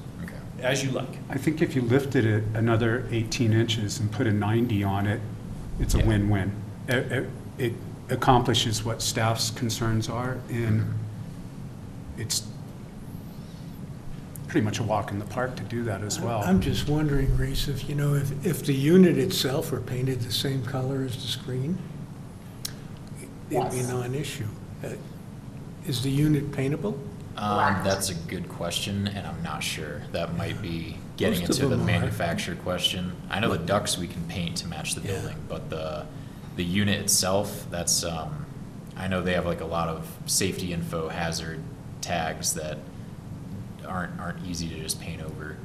[0.61, 1.09] As you like.
[1.29, 5.19] I think if you lifted it another 18 inches and put a 90 on it,
[5.79, 6.05] it's a Yeah.
[6.05, 6.51] win-win.
[6.87, 7.73] It- It it
[8.09, 10.83] accomplishes what staff's concerns are, and
[12.17, 12.43] it's
[14.47, 16.41] pretty much a walk in the park to do that as well.
[16.43, 20.31] I'm just wondering, Reese, if, you know, if, if the unit itself were painted the
[20.31, 21.77] same color as the screen,
[23.17, 23.87] it'd be a Yes.
[23.89, 24.45] non-issue.
[24.83, 24.89] Uh,
[25.87, 26.97] Is the unit paintable?
[27.38, 30.02] Um, that's a good question, and I'm not sure.
[30.13, 31.86] That might be getting Most into the them are.
[31.86, 33.12] manufacturer question.
[33.30, 35.19] I know the ducts we can paint to match the Yeah.
[35.19, 36.06] building, but the,
[36.56, 38.45] the unit itself, that's, um,
[38.98, 41.60] I know they have like a lot of safety info hazard
[42.02, 42.78] tags that
[43.86, 45.58] aren't, aren't easy to just paint over.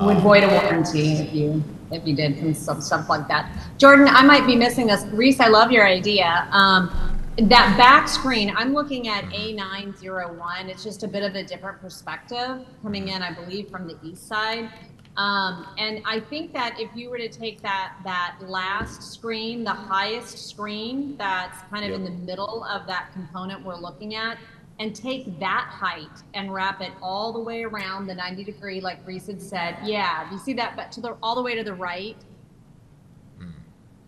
[0.00, 3.52] Would Um, void a warranty if you, if you did some stuff, stuff like that.
[3.76, 5.04] Jordan, I might be missing this.
[5.12, 6.48] Reese, I love your idea.
[6.50, 6.90] Um,
[7.38, 10.68] that back screen, I'm looking at A901.
[10.68, 14.28] It's just a bit of a different perspective coming in, I believe, from the east
[14.28, 14.70] side.
[15.16, 19.70] Um, and I think that if you were to take that, that last screen, the
[19.70, 24.38] highest screen that's kind of in the middle of that component we're looking at,
[24.78, 29.06] and take that height and wrap it all the way around the 90 degree, like
[29.06, 29.76] Reese had said.
[29.84, 32.16] Yeah, you see that, but to the all the way to the right.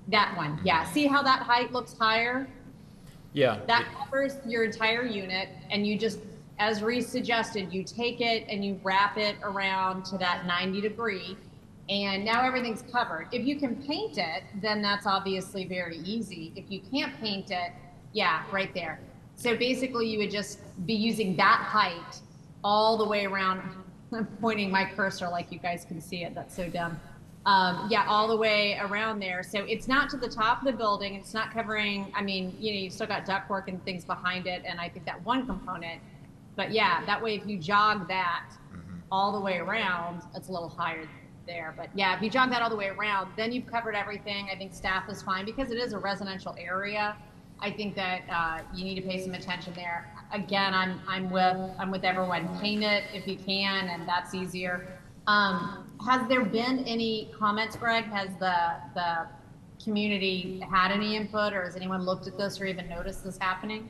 [0.08, 0.84] That one, yeah.
[0.84, 2.46] See how that height looks higher?
[3.34, 3.58] Yeah.
[3.66, 6.20] That covers your entire unit, and you just,
[6.58, 11.36] as Reese suggested, you take it and you wrap it around to that 90 degree,
[11.88, 13.26] and now everything's covered.
[13.32, 16.52] If you can paint it, then that's obviously very easy.
[16.54, 17.72] If you can't paint it,
[18.12, 19.00] yeah, right there.
[19.34, 22.20] So basically, you would just be using that height
[22.62, 23.62] all the way around.
[24.12, 26.36] I'm pointing my cursor like you guys can see it.
[26.36, 27.00] That's so dumb.
[27.46, 29.42] Um, yeah, all the way around there.
[29.42, 31.14] So it's not to the top of the building.
[31.14, 32.10] It's not covering.
[32.14, 35.04] I mean, you know, you've still got ductwork and things behind it, and I think
[35.04, 36.00] that one component.
[36.56, 38.46] But yeah, that way, if you jog that
[39.12, 41.06] all the way around, it's a little higher
[41.46, 41.74] there.
[41.76, 44.48] But yeah, if you jog that all the way around, then you've covered everything.
[44.50, 47.16] I think staff is fine because it is a residential area.
[47.60, 50.10] I think that uh, you need to pay some attention there.
[50.32, 52.48] Again, I'm I'm with I'm with everyone.
[52.60, 54.98] Paint it if you can, and that's easier.
[55.26, 58.04] Um, has there been any comments, Greg?
[58.04, 59.26] Has the the
[59.82, 63.88] community had any input, or has anyone looked at this or even noticed this happening?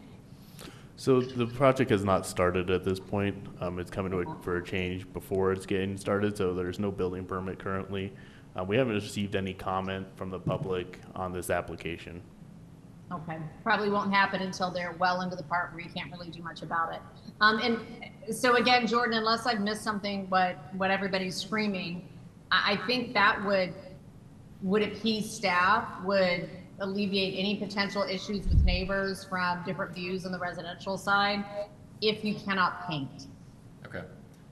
[0.96, 3.36] So the project has not started at this point.
[3.60, 6.90] Um, it's coming to a, for a change before it's getting started, so there's no
[6.92, 8.12] building permit currently.
[8.56, 12.22] Uh, we haven't received any comment from the public on this application.
[13.12, 16.42] Okay, probably won't happen until they're well into the part where you can't really do
[16.42, 17.00] much about it.
[17.40, 22.08] Um, and so again, Jordan, unless I've missed something, what, what everybody's screaming,
[22.50, 23.74] I, think that would,
[24.62, 26.48] would appease staff, would
[26.80, 31.44] alleviate any potential issues with neighbors from different views on the residential side,
[32.00, 33.26] if you cannot paint.
[33.86, 34.02] Okay.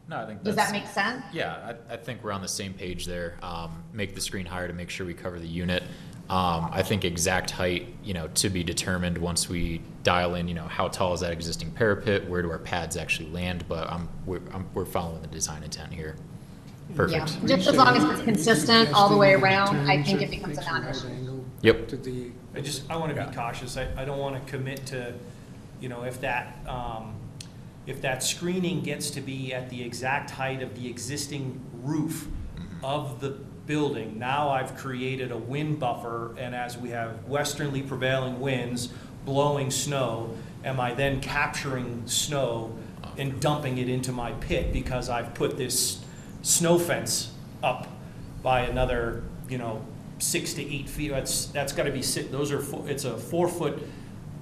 [0.09, 0.71] No, I think Does that's.
[0.71, 1.25] that make sense?
[1.33, 3.39] Yeah, I, I think we're on the same page there.
[3.43, 5.83] Um, make the screen higher to make sure we cover the unit.
[6.33, 10.55] Um, I think exact height, you know, to be determined once we dial in, you
[10.55, 12.27] know, how tall is that existing parapet?
[12.27, 13.67] Where do our pads actually land?
[13.69, 16.17] But I'm, we're, I'm, we're following the design intent here.
[16.95, 17.37] Perfect.
[17.43, 20.57] Yeah, just as long as it's consistent all the way around, I think it becomes
[20.57, 21.45] a non-issue.
[21.61, 21.89] Yep.
[21.89, 23.77] To the, I just, I want to be cautious.
[23.77, 25.13] I, I don't want to commit to,
[25.83, 27.15] you know, if that, um,
[27.87, 32.27] if that screening gets to be at the exact height of the existing roof
[32.83, 33.39] of the
[33.73, 38.91] building, now I've created a wind buffer, and as we have westerly prevailing winds
[39.25, 42.77] blowing snow, am I then capturing snow
[43.17, 46.05] and dumping it into my pit because I've put this
[46.43, 47.33] snow fence
[47.63, 47.89] up
[48.43, 49.83] by another, you know,
[50.19, 51.11] six to eight feet.
[51.11, 53.83] That's, that's gotta be, sit- those are, four- it's a four-foot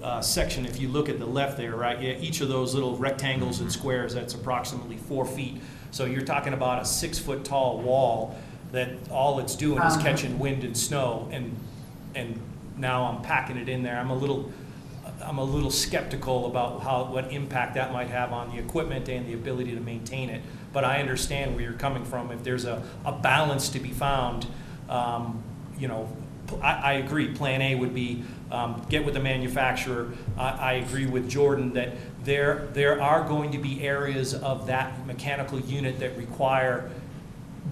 [0.02, 0.66] uh, section.
[0.66, 3.70] If you look at the left there, right, yeah, each of those little rectangles and
[3.70, 5.60] squares, that's approximately four feet.
[5.92, 8.36] So you're talking about a six-foot tall wall
[8.72, 11.56] that all it's doing is catching wind and snow, and,
[12.14, 12.40] and
[12.76, 13.98] now I'm packing it in there.
[13.98, 14.52] I'm a little,
[15.22, 19.26] I'm a little skeptical about how, what impact that might have on the equipment and
[19.26, 20.42] the ability to maintain it.
[20.72, 22.30] But I understand where you're coming from.
[22.30, 24.46] If there's a, a balance to be found,
[24.88, 25.42] um,
[25.78, 26.08] you know,
[26.62, 30.12] I, I agree, Plan A would be, um, get with the manufacturer.
[30.36, 31.90] I, I agree with Jordan that
[32.24, 36.90] there, there are going to be areas of that mechanical unit that require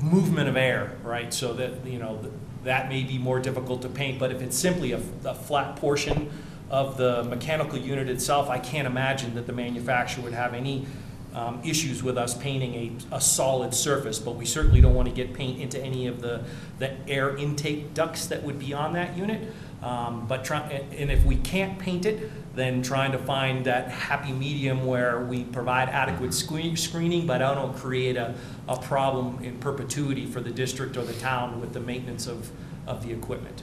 [0.03, 1.33] movement of air, right?
[1.33, 2.21] So that, you know,
[2.65, 6.31] that may be more difficult to paint, but if it's simply a, a flat portion
[6.71, 10.87] of the mechanical unit itself, I can't imagine that the manufacturer would have any
[11.35, 12.75] um, issues with us painting
[13.11, 16.21] a, a solid surface, but we certainly don't want to get paint into any of
[16.21, 16.45] the,
[16.79, 19.53] the air intake ducts that would be on that unit.
[19.83, 23.89] Um, but try, and and if we can't paint it, then trying to find that
[23.89, 28.35] happy medium where we provide adequate screen, screening, but I don't create a,
[28.69, 32.51] a problem in perpetuity for the district or the town with the maintenance of,
[32.87, 33.63] of the equipment.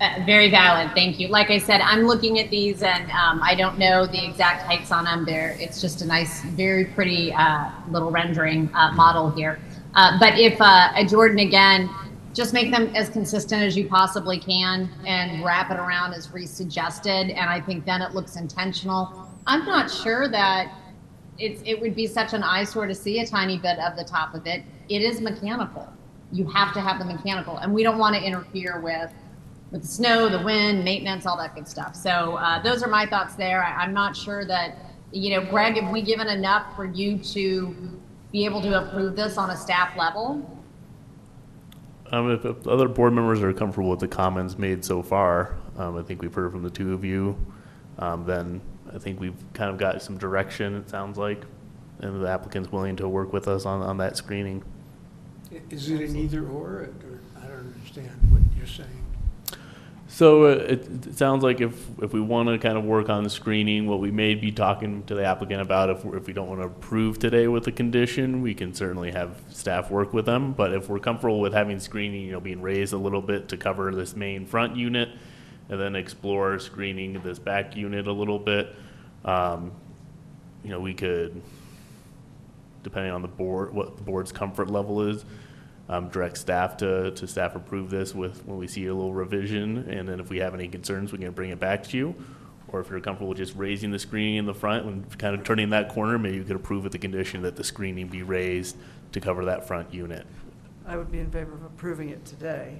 [0.00, 1.28] Uh, very valid, thank you.
[1.28, 4.90] Like I said, I'm looking at these and um, I don't know the exact heights
[4.90, 5.26] on them.
[5.26, 9.60] There, it's just a nice, very pretty uh, little rendering uh, model here.
[9.94, 11.90] Uh, but if uh, Jordan again,
[12.32, 16.50] just make them as consistent as you possibly can and wrap it around as Reese
[16.50, 19.28] suggested, and I think then it looks intentional.
[19.46, 20.72] I'm not sure that
[21.38, 24.34] it's it would be such an eyesore to see a tiny bit of the top
[24.34, 24.62] of it.
[24.88, 25.88] It is mechanical.
[26.32, 29.12] You have to have the mechanical, and we don't want to interfere with
[29.72, 31.94] with the snow, the wind, maintenance, all that good stuff.
[31.94, 33.64] So uh, those are my thoughts there.
[33.64, 34.76] I, I'm not sure that
[35.12, 37.74] you know, Greg, have we given enough for you to
[38.30, 40.59] be able to approve this on a staff level?
[42.12, 45.96] Um, if, if other board members are comfortable with the comments made so far, um,
[45.96, 47.36] I think we've heard from the two of you,
[47.98, 48.60] um, then
[48.92, 51.44] I think we've kind of got some direction, it sounds like,
[52.00, 54.64] and the applicant's willing to work with us on, on that screening.
[55.70, 58.99] is it an either or, or I don't understand what you're saying.
[60.12, 63.22] So uh, it, it sounds like if, if we want to kind of work on
[63.22, 66.32] the screening, what we may be talking to the applicant about, if, we're- if we
[66.32, 70.26] don't want to approve today with the condition, we can certainly have staff work with
[70.26, 70.52] them.
[70.52, 73.56] But if we're comfortable with having screening, you know, being raised a little bit to
[73.56, 75.10] cover this main front unit,
[75.68, 78.74] and then explore screening this back unit a little bit,
[79.24, 79.70] um,
[80.64, 81.40] you know, we could,
[82.82, 85.24] depending on the board, what the board's comfort level is,
[85.90, 89.90] um, direct staff to, to staff approve this with, when we see a little revision,
[89.90, 92.14] and then if we have any concerns, we can bring it back to you.
[92.68, 95.42] Or if you're comfortable with just raising the screening in the front and kind of
[95.42, 98.76] turning that corner, maybe you could approve with the condition that the screening be raised
[99.10, 100.24] to cover that front unit.
[100.86, 102.78] I would be in favor of approving it today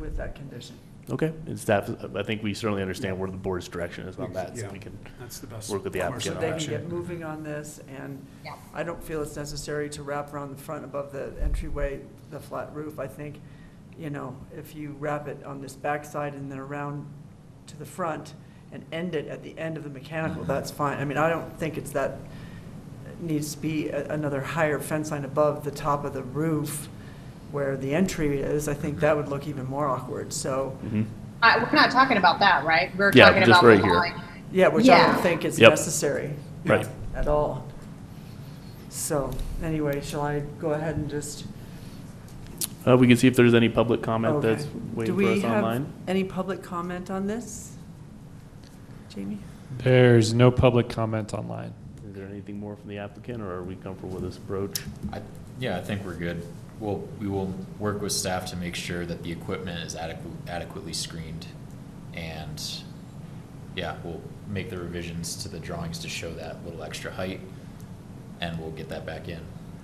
[0.00, 0.76] with that condition.
[1.08, 4.56] Okay, and staff, I think we certainly understand where the board's direction is on that,
[4.56, 5.70] so Yeah, we can That's the best.
[5.70, 6.60] work with the course applicant of on They that.
[6.60, 8.54] can get moving on this, and Yeah.
[8.74, 12.74] I don't feel it's necessary to wrap around the front above the entryway, the flat
[12.74, 12.98] roof.
[12.98, 13.40] I think,
[13.96, 17.06] you know, if you wrap it on this backside and then around
[17.68, 18.34] to the front
[18.72, 20.98] and end it at the end of the mechanical, that's fine.
[20.98, 22.18] I mean, I don't think it's that,
[23.20, 26.88] needs to be a- another higher fence line above the top of the roof
[27.52, 28.68] where the entry is.
[28.68, 31.06] I think that would look even more awkward, so, Mhm.
[31.42, 32.90] Uh, we're not talking about that, right?
[32.96, 33.94] We're Yeah, talking just about right the here.
[33.94, 34.14] line.
[34.52, 35.12] yeah, which I Yeah.
[35.12, 35.70] don't think is Yep.
[35.70, 36.30] necessary.
[36.64, 36.88] Right.
[37.14, 37.64] at all.
[38.90, 39.30] So,
[39.62, 41.44] anyway, shall I go ahead and just?
[42.86, 44.48] Uh, we can see if there's any public comment okay.
[44.48, 45.86] that's Do waiting for we us have online.
[46.08, 47.72] any public comment on this?
[49.08, 49.38] Jamie?
[49.78, 51.72] There's no public comment online.
[52.08, 54.80] Is there anything more from the applicant, or are we comfortable with this approach?
[55.12, 55.20] I,
[55.58, 56.42] yeah, I think we're good.
[56.78, 60.92] We'll, we will work with staff to make sure that the equipment is adequate, adequately
[60.92, 61.46] screened.
[62.14, 62.62] And,
[63.74, 67.40] yeah, we'll make the revisions to the drawings to show that little extra height,
[68.40, 69.40] and we'll get that back in.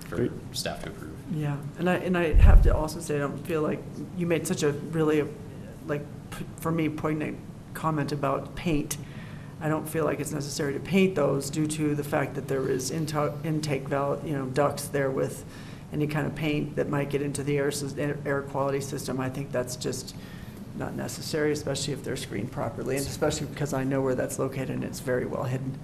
[0.09, 0.33] for Great.
[0.53, 1.17] staff to approve.
[1.35, 3.83] Yeah, and I, and I have to also say, I don't feel like,
[4.19, 5.27] you made such a really,
[5.87, 7.39] like, p- for me, poignant
[7.73, 8.99] comment about paint.
[9.63, 12.69] I don't feel like it's necessary to paint those due to the fact that there
[12.69, 15.45] is into- intake valve, you know, ducts there with
[15.93, 19.21] any kind of paint that might get into the air, air- air quality system.
[19.21, 20.15] I think that's just
[20.77, 24.71] not necessary, especially if they're screened properly, and especially because I know where that's located
[24.71, 25.79] and it's very well hidden.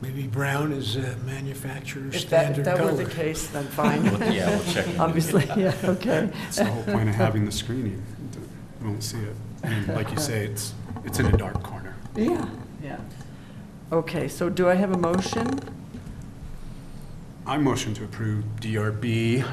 [0.00, 3.04] Maybe brown is a manufacturer's If that, if standard that were color.
[3.04, 4.02] the case, then fine.
[4.02, 6.30] We'll- yeah, we'll check into Obviously, yeah, okay.
[6.48, 8.02] It's the whole point of having the screening.
[8.80, 9.36] You won't see it.
[9.62, 11.94] And like you say, it's, it's in a dark corner.
[12.16, 12.48] Yeah,
[12.82, 12.98] yeah.
[13.92, 15.60] Okay, so do I have a motion?
[17.46, 19.44] I motion to approve DRB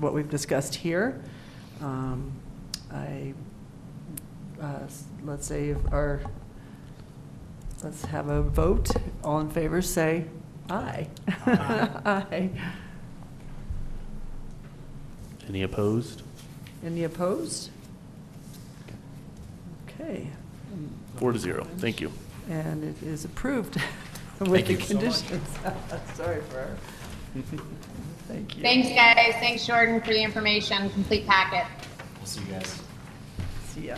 [0.00, 1.20] what we've discussed here,
[1.80, 2.32] um,
[2.92, 3.32] I,
[4.60, 6.20] uh, s- let's say if our,
[7.84, 8.90] let's have a vote.
[9.22, 10.24] All in favor, say
[10.70, 11.06] aye.
[11.46, 12.50] Aye.
[15.46, 16.22] Any opposed?
[16.84, 17.70] Any opposed?
[19.86, 20.26] Okay.
[21.16, 21.66] Four to zero.
[21.78, 22.10] Thank you.
[22.48, 23.74] And it is approved
[24.40, 25.26] with Thank the you so much.
[25.26, 25.48] conditions.
[26.14, 26.76] Sorry for our,
[28.28, 28.62] thank you.
[28.62, 29.34] Thanks, guys.
[29.34, 31.66] Thanks, Jordan, for the information, complete packet.
[32.18, 32.82] We'll see you guys.
[33.66, 33.96] See ya.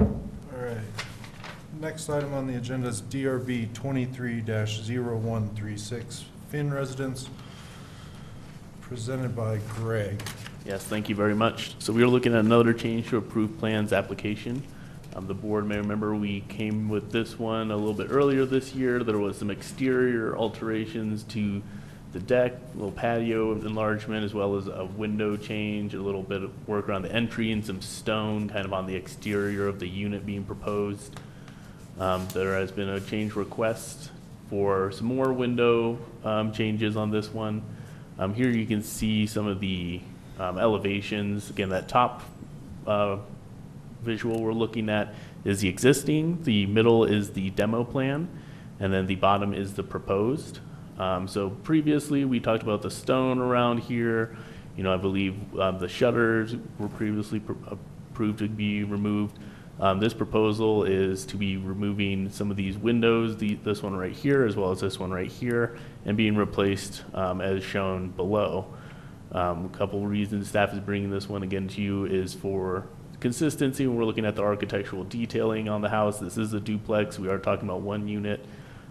[0.00, 0.78] All right.
[2.06, 7.28] Next item on the agenda is DRB twenty-three 136 Finn Residence,
[8.80, 10.22] presented by Greg.
[10.64, 11.74] Yes, thank you very much.
[11.80, 14.62] So we are looking at another change to approved plans application.
[15.16, 18.72] Um, the board may remember we came with this one a little bit earlier this
[18.72, 19.02] year.
[19.02, 21.60] There was some exterior alterations to
[22.12, 26.44] the deck, a little patio enlargement, as well as a window change, a little bit
[26.44, 29.88] of work around the entry and some stone kind of on the exterior of the
[29.88, 31.18] unit being proposed.
[31.98, 34.10] Um, There has been a change request
[34.50, 37.62] for some more window um, changes on this one.
[38.18, 40.00] Um, Here you can see some of the
[40.38, 41.48] um, elevations.
[41.50, 42.22] Again, that top
[42.86, 43.16] uh,
[44.02, 48.28] visual we're looking at is the existing, the middle is the demo plan,
[48.78, 50.60] and then the bottom is the proposed.
[50.98, 54.36] Um, So previously, we talked about the stone around here.
[54.76, 59.38] You know, I believe um, the shutters were previously pr- approved to be removed.
[59.78, 64.12] Um, This proposal is to be removing some of these windows, the- this one right
[64.12, 68.66] here, as well as this one right here, and being replaced um, as shown below.
[69.32, 72.86] Um, A Couple reasons staff is bringing this one again to you is for
[73.20, 73.86] consistency.
[73.86, 77.18] When we're looking at the architectural detailing on the house, this is a duplex.
[77.18, 78.44] We are talking about one unit.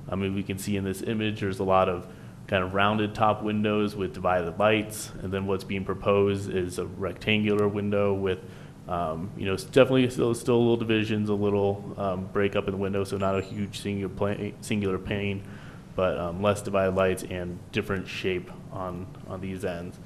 [0.10, 2.06] I mean, we can see in this image, there's a lot of
[2.48, 5.12] kind of rounded top windows with divided lights.
[5.24, 8.40] And then what's being proposed is a rectangular window with,
[8.88, 12.78] um, you know, definitely still, still a little divisions, a little um, breakup in the
[12.78, 15.44] window, so not a huge singular, singular pane,
[15.96, 19.98] but um, less divided lights and different shape on, on these ends.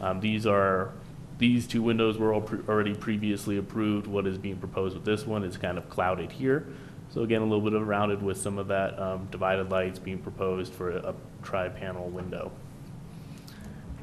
[0.00, 0.92] Um, These are,
[1.38, 4.06] these two windows were all pre- already previously approved.
[4.06, 6.66] What is being proposed with this one is kind of clouded here.
[7.12, 10.18] So again, a little bit of rounded with some of that um, divided lights being
[10.18, 12.52] proposed for a tri-panel window.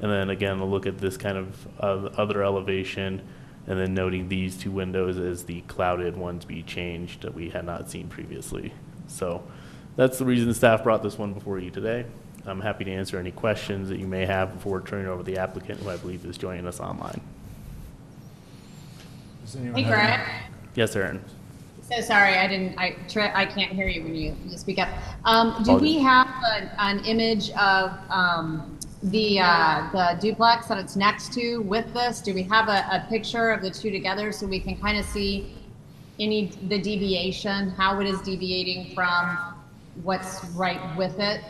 [0.01, 3.21] And then again, a look at this kind of uh, other elevation,
[3.67, 7.65] and then noting these two windows as the clouded ones be changed that we had
[7.65, 8.73] not seen previously.
[9.07, 9.43] So
[9.97, 12.05] that's the reason staff brought this one before you today.
[12.45, 15.37] I'm happy to answer any questions that you may have before turning over to the
[15.37, 17.19] applicant, who I believe is joining us online.
[19.43, 20.27] Does anyone Hey, have any- Greg.
[20.75, 21.21] Yes, Erin.
[21.93, 24.89] So sorry, I didn't, I, try- I can't hear you when you, you speak up.
[25.25, 30.95] Um, do we have an, an image of, um, the, uh, the duplex that it's
[30.95, 32.21] next to with this?
[32.21, 35.05] Do we have a, a picture of the two together so we can kind of
[35.05, 35.53] see
[36.19, 39.55] any, the deviation, how it is deviating from
[40.03, 41.41] what's right with it?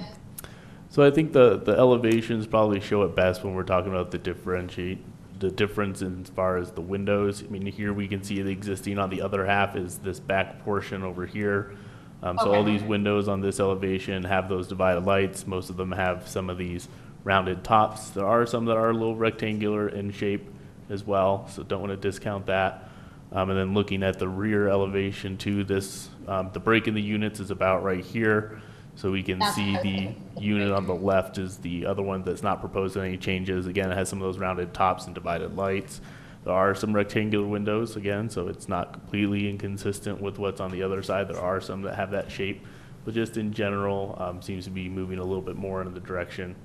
[0.90, 4.18] So I think the, the elevations probably show it best when we're talking about the
[4.18, 5.00] differentiate,
[5.40, 7.44] the difference in as far as the windows.
[7.44, 10.64] I mean, here we can see the existing on the other half is this back
[10.64, 11.76] portion over here.
[12.24, 15.46] Um, so all these windows on this elevation have those divided lights.
[15.46, 16.90] Most of them have some of these
[17.24, 18.10] rounded tops.
[18.12, 20.48] There are some that are a little rectangular in shape
[20.90, 22.90] as well, so don't want to discount that.
[23.32, 27.02] Um, and then looking at the rear elevation too, this, um, the break in the
[27.02, 28.62] units is about right here.
[28.96, 32.62] So we can see the unit on the left is the other one that's not
[32.62, 33.68] proposing any changes.
[33.68, 36.02] Again, it has some of those rounded tops and divided lights.
[36.44, 40.82] There are some rectangular windows again, so it's not completely inconsistent with what's on the
[40.82, 41.28] other side.
[41.28, 42.66] There are some that have that shape,
[43.06, 46.00] but just in general, um, seems to be moving a little bit more in the
[46.00, 46.56] direction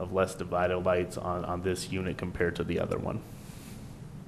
[0.00, 3.20] of less divided lights on, on this unit compared to the other one.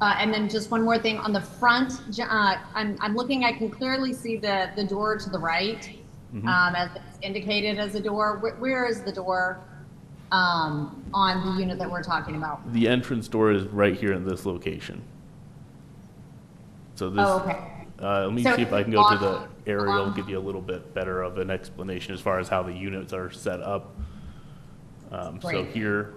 [0.00, 3.52] Uh, and then just one more thing on the front, uh, I'm, I'm looking, I
[3.52, 5.88] can clearly see the, the door to the right,
[6.34, 8.38] um, as it's indicated as a door.
[8.38, 9.60] Where, where is the door,
[10.32, 12.72] um, on the unit that we're talking about?
[12.72, 15.02] The entrance door is right here in this location.
[16.96, 17.24] So this.
[17.26, 17.58] Oh, okay.
[18.00, 20.40] Uh, let me So see if I can go to the aerial, give you a
[20.40, 23.94] little bit better of an explanation as far as how the units are set up.
[25.12, 25.68] Um, so Great.
[25.68, 26.14] here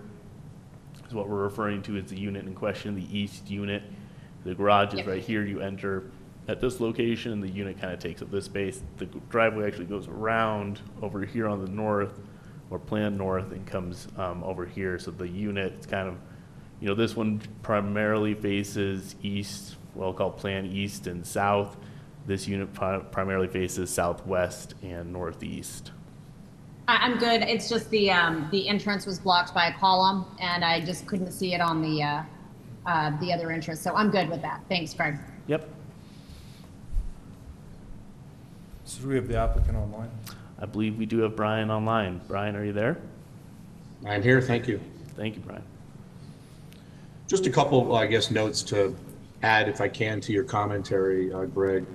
[1.07, 3.83] is what we're referring to as the unit in question, the east unit.
[4.45, 5.07] The garage is Yep.
[5.07, 5.43] right here.
[5.43, 6.03] You enter
[6.47, 8.81] at this location, and the unit kind of takes up this space.
[8.97, 12.19] The driveway actually goes around over here on the north,
[12.69, 14.97] or planned north, and comes, um, over here.
[14.97, 16.15] So the unit is kind of,
[16.79, 21.77] you know, this one primarily faces east, well, called Plan East and South.
[22.27, 25.91] This unit pri- primarily faces southwest and northeast.
[26.87, 27.41] I, I'm good.
[27.41, 31.31] It's just the, um, the entrance was blocked by a column and I just couldn't
[31.31, 32.23] see it on the, uh,
[32.85, 33.81] uh, the other entrance.
[33.81, 34.61] So I'm good with that.
[34.69, 35.17] Thanks, Greg.
[35.47, 35.67] Yep,
[38.85, 40.11] So do we have the applicant online?
[40.59, 42.21] I believe we do have Brian online.
[42.27, 42.97] Brian, are you there?
[44.05, 44.79] I'm here, thank you.
[45.15, 45.63] Thank you, Brian.
[47.27, 48.95] Just a couple, I guess, notes to
[49.41, 51.85] add, if I can, to your commentary, uh, Greg.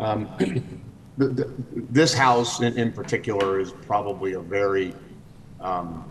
[0.00, 0.28] Um,
[1.18, 1.50] the-
[1.90, 4.94] This house in, in particular is probably a very,
[5.60, 6.04] um,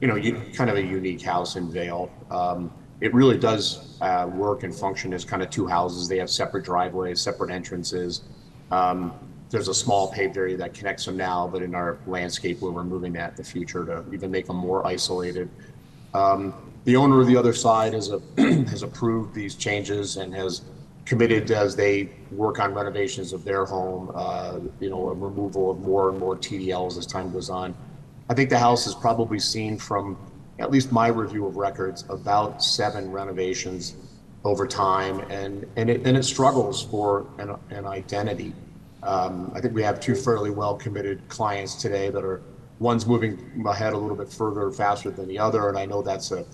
[0.00, 0.20] you know,
[0.54, 2.10] kind of a unique house in Vail.
[2.30, 6.08] Um, It really does uh, work and function as kind of two houses.
[6.08, 8.22] They have separate driveways, separate entrances.
[8.70, 9.12] Um,
[9.50, 13.12] There's a small paved area that connects them now, but in our landscape, we're removing
[13.14, 15.48] that in the future to even make them more isolated.
[16.14, 18.20] Um, The owner of the other side has, a-
[18.72, 20.62] has approved these changes and has
[21.04, 25.80] committed as they work on renovations of their home, uh, you know, a removal of
[25.80, 27.74] more and more TDLs as time goes on.
[28.28, 30.16] I think the house has probably seen from,
[30.58, 33.96] at least my review of records, about seven renovations
[34.44, 38.52] over time, and, and it, and it struggles for an, an identity.
[39.02, 42.42] Um, I think we have two fairly well-committed clients today that are,
[42.78, 46.30] one's moving ahead a little bit further, faster than the other, and I know that's
[46.30, 46.44] a,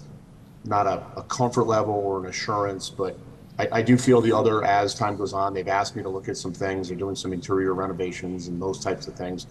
[0.64, 3.18] not a, a comfort level or an assurance, but
[3.58, 6.28] I, I do feel the other, as time goes on, they've asked me to look
[6.28, 9.46] at some things, they're doing some interior renovations and those types of things,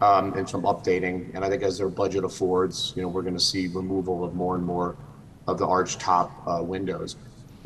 [0.00, 3.38] um, and some updating, and I think as their budget affords, you know, we're gonna
[3.40, 4.96] see removal of more and more
[5.46, 7.16] of the arch top, uh, windows.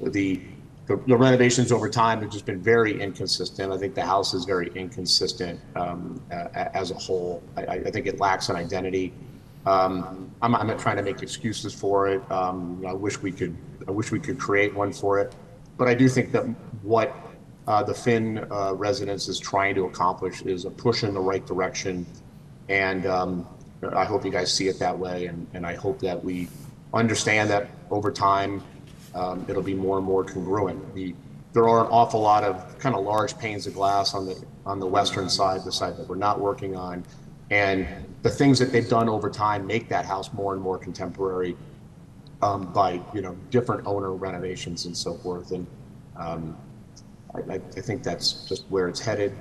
[0.03, 0.41] The,
[0.87, 3.71] the the renovations over time have just been very inconsistent.
[3.73, 7.43] I think the house is very inconsistent, um, a- as a whole.
[7.57, 9.13] I, I I think it lacks an identity.
[9.67, 12.23] Um, I'm, I'm not trying to make excuses for it.
[12.33, 13.55] Um, I wish we could,
[13.87, 15.35] I wish we could create one for it.
[15.79, 16.43] But I do think that
[16.83, 17.17] what
[17.67, 21.47] uh, the Finn uh, residence is trying to accomplish is a push in the right
[21.47, 22.05] direction.
[22.69, 23.49] And um,
[23.95, 25.27] I hope you guys see it that way.
[25.27, 26.49] And, and I hope that we
[26.93, 28.63] understand that over time,
[29.15, 30.95] um, it'll be more and more congruent.
[30.95, 31.15] The,
[31.53, 34.81] there are an awful lot of kind of large panes of glass on the on
[34.81, 37.03] the western side, the side that we're not working on,
[37.51, 37.87] and
[38.23, 41.57] the things that they've done over time make that house more and more contemporary
[42.43, 45.51] um, by you know different owner renovations and so forth.
[45.53, 45.67] And
[46.17, 46.57] um,
[47.35, 49.33] I, I think that's just where it's headed.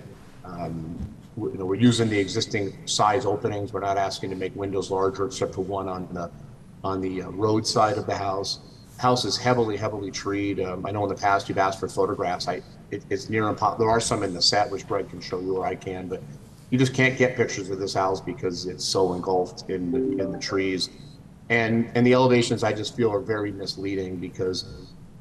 [0.46, 0.98] Um,
[1.36, 3.74] we- you know, we're using the existing size openings.
[3.74, 6.32] We're not asking to make windows larger, except for one on the
[6.84, 8.60] on the uh, road side of the house.
[8.98, 10.60] House is heavily, heavily treed.
[10.60, 12.48] Um, I know in the past you've asked for photographs.
[12.48, 13.86] I it, it's near impossible.
[13.86, 16.24] There are some in the set which Greg can show you or I can, but
[16.70, 20.32] you just can't get pictures of this house because it's so engulfed in the in
[20.32, 20.90] the trees.
[21.50, 24.66] And and the elevations I just feel are very misleading because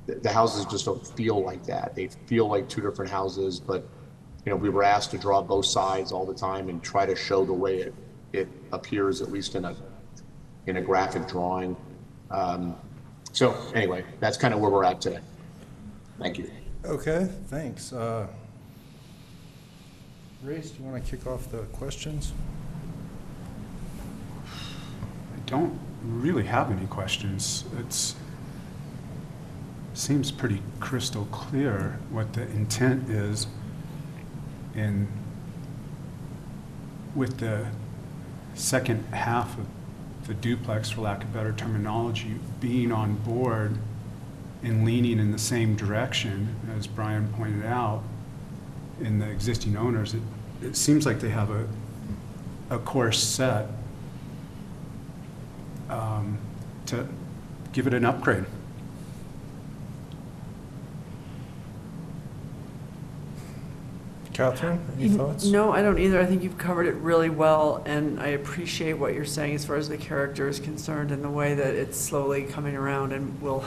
[0.07, 1.95] the, the houses just don't feel like that.
[1.95, 3.87] They feel like two different houses, but
[4.45, 7.15] you know we were asked to draw both sides all the time and try to
[7.15, 7.95] show the way it
[8.33, 9.77] it appears at least in a
[10.67, 11.77] in a graphic drawing.
[12.31, 12.75] Um,
[13.33, 15.21] So anyway, that's kind of where we're at today.
[16.19, 16.51] Thank you.
[16.85, 17.93] Okay, thanks.
[17.93, 18.27] Uh,
[20.43, 22.33] Race, do you want to kick off the questions?
[24.47, 25.79] I don't
[26.09, 27.65] really have any questions.
[27.79, 28.15] It
[29.95, 33.47] seems pretty crystal clear what the intent is.
[34.75, 35.09] And
[37.15, 37.67] with the
[38.55, 39.67] second half of
[40.27, 43.79] the duplex, for lack of better terminology, being on board
[44.63, 48.03] and leaning in the same direction, as Brian pointed out,
[49.01, 50.23] in the existing owners, it,
[50.63, 51.67] it seems like they have a,
[52.71, 53.69] a course set
[55.89, 56.39] um,
[56.87, 57.09] to
[57.73, 58.45] give it an upgrade.
[64.37, 65.47] Catherine, any thoughts?
[65.47, 66.21] No, I don't either.
[66.21, 69.77] I think you've covered it really well, and I appreciate what you're saying as far
[69.77, 73.65] as the character is concerned and the way that it's slowly coming around and will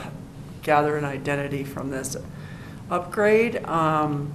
[0.62, 2.16] gather an identity from this
[2.88, 3.64] upgrade.
[3.64, 4.30] Um,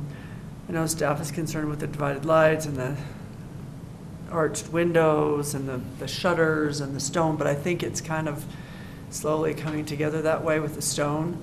[0.67, 2.97] I know staff is concerned with the divided lights and the
[4.31, 8.45] arched windows and the, the shutters and the stone, but I think it's kind of
[9.09, 11.37] slowly coming together that way with the stone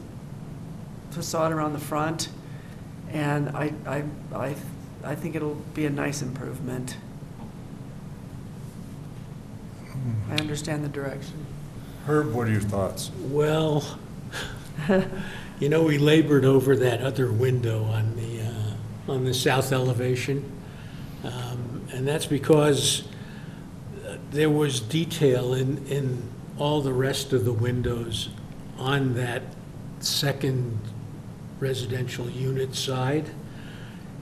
[1.10, 2.28] facade around the front.
[3.10, 4.04] And I, I,
[4.34, 4.54] I,
[5.04, 6.96] I think it'll be a nice improvement.
[10.30, 11.46] I understand the direction.
[12.06, 13.10] Herb, what are your thoughts?
[13.20, 13.98] Well,
[15.60, 20.50] you know, we labored over that other window on the, uh, on the south elevation.
[21.22, 23.04] Um, And that's because
[24.30, 26.22] there was detail in, in
[26.58, 28.30] all the rest of the windows
[28.78, 29.42] on that
[30.00, 30.78] second
[31.60, 33.30] residential unit side.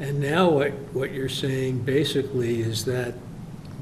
[0.01, 3.14] And now what, what you're saying basically is that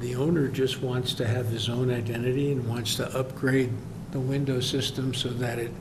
[0.01, 3.70] the owner just wants to have his own identity and wants to upgrade
[4.12, 5.72] the window system so that it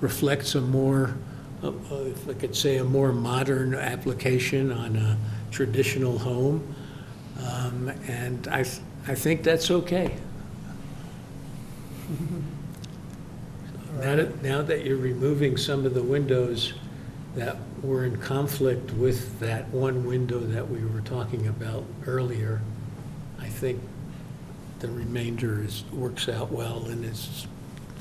[0.00, 1.16] reflects a more,
[1.62, 5.18] uh, uh, if I could say, a more modern application on a
[5.50, 6.74] traditional home.
[7.40, 10.16] Um, And I, th- I think that's okay.
[13.98, 16.74] Now that, now that you're removing some of the windows
[17.34, 22.60] that were in conflict with that one window that we were talking about earlier,
[23.40, 23.80] I think
[24.80, 27.46] the remainder is, works out well, and it's,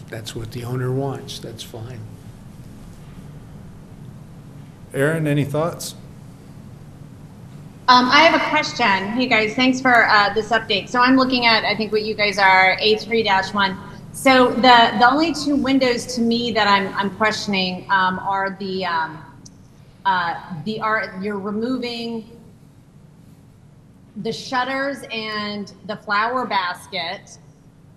[0.09, 2.01] that's what the owner wants, that's fine.
[4.93, 5.95] Aaron, any thoughts?
[7.87, 9.09] Um, I have a question.
[9.09, 10.89] Hey guys, thanks for uh, this update.
[10.89, 13.77] So I'm looking at, I think what you guys are, A3-1.
[14.11, 18.85] So the, the only two windows to me that I'm, I'm questioning um, are the,
[18.85, 19.23] um,
[20.03, 20.33] uh,
[20.63, 22.27] the art, you're removing
[24.23, 27.37] the shutters and the flower basket,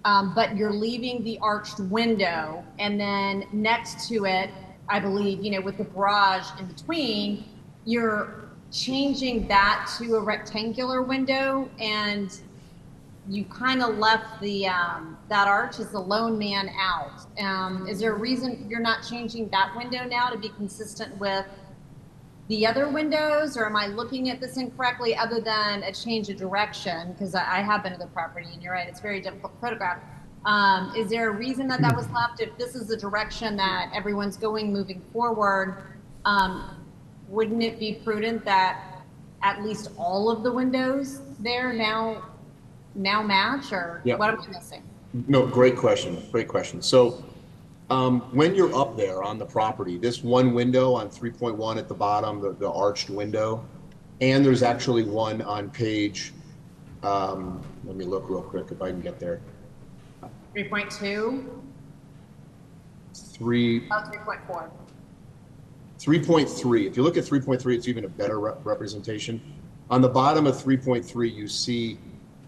[0.04, 2.62] um, but you're leaving the arched window.
[2.78, 4.50] And then next to it,
[4.90, 7.46] I believe, you know, with the garage in between,
[7.86, 12.40] you're changing that to a rectangular window and
[13.28, 17.26] you kind of left the um, that arch as the lone man out.
[17.38, 21.44] Um, is there a reason you're not changing that window now to be consistent with
[22.48, 25.14] the other windows, or am I looking at this incorrectly?
[25.14, 28.62] Other than a change of direction, because I, I have been to the property, and
[28.62, 29.98] you're right, it's very difficult to photograph.
[30.46, 32.40] Um, is there a reason that that was left?
[32.40, 35.82] If this is the direction that everyone's going moving forward,
[36.24, 36.86] um,
[37.28, 39.02] wouldn't it be prudent that
[39.42, 42.24] at least all of the windows there now
[42.94, 44.82] now match, or what am I missing?
[45.28, 46.82] No, great question, great question.
[46.82, 47.24] So,
[47.90, 51.78] um, when you're up there on the property, this one window on three point one
[51.78, 53.64] at the bottom, the, the arched window,
[54.20, 56.32] and there's actually one on page,
[57.02, 59.40] um, let me look real quick if I can get there.
[60.52, 61.62] Three point two,
[63.14, 64.18] Three, oh, three
[65.98, 66.24] point four.
[66.24, 68.64] three point three, if you look at three point three, it's even a better rep-
[68.64, 69.40] representation.
[69.90, 71.98] On the bottom of three point three, you see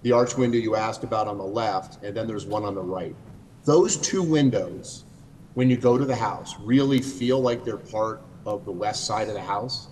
[0.03, 2.83] the arch window you asked about on the left, and then there's one on the
[2.83, 3.15] right.
[3.65, 5.05] Those two windows,
[5.55, 9.29] when you go to the house, really feel like they're part of the west side
[9.29, 9.89] of the house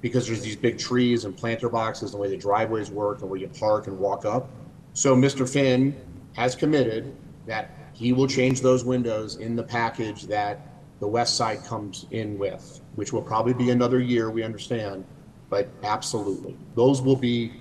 [0.00, 3.30] because there's these big trees and planter boxes, and the way the driveways work, and
[3.30, 4.48] where you park and walk up.
[4.94, 5.48] So Mr.
[5.48, 5.94] Finn
[6.34, 7.16] has committed
[7.46, 12.38] that he will change those windows in the package that the west side comes in
[12.38, 15.04] with, which will probably be another year, we understand,
[15.48, 16.56] but absolutely.
[16.74, 17.52] Those will be,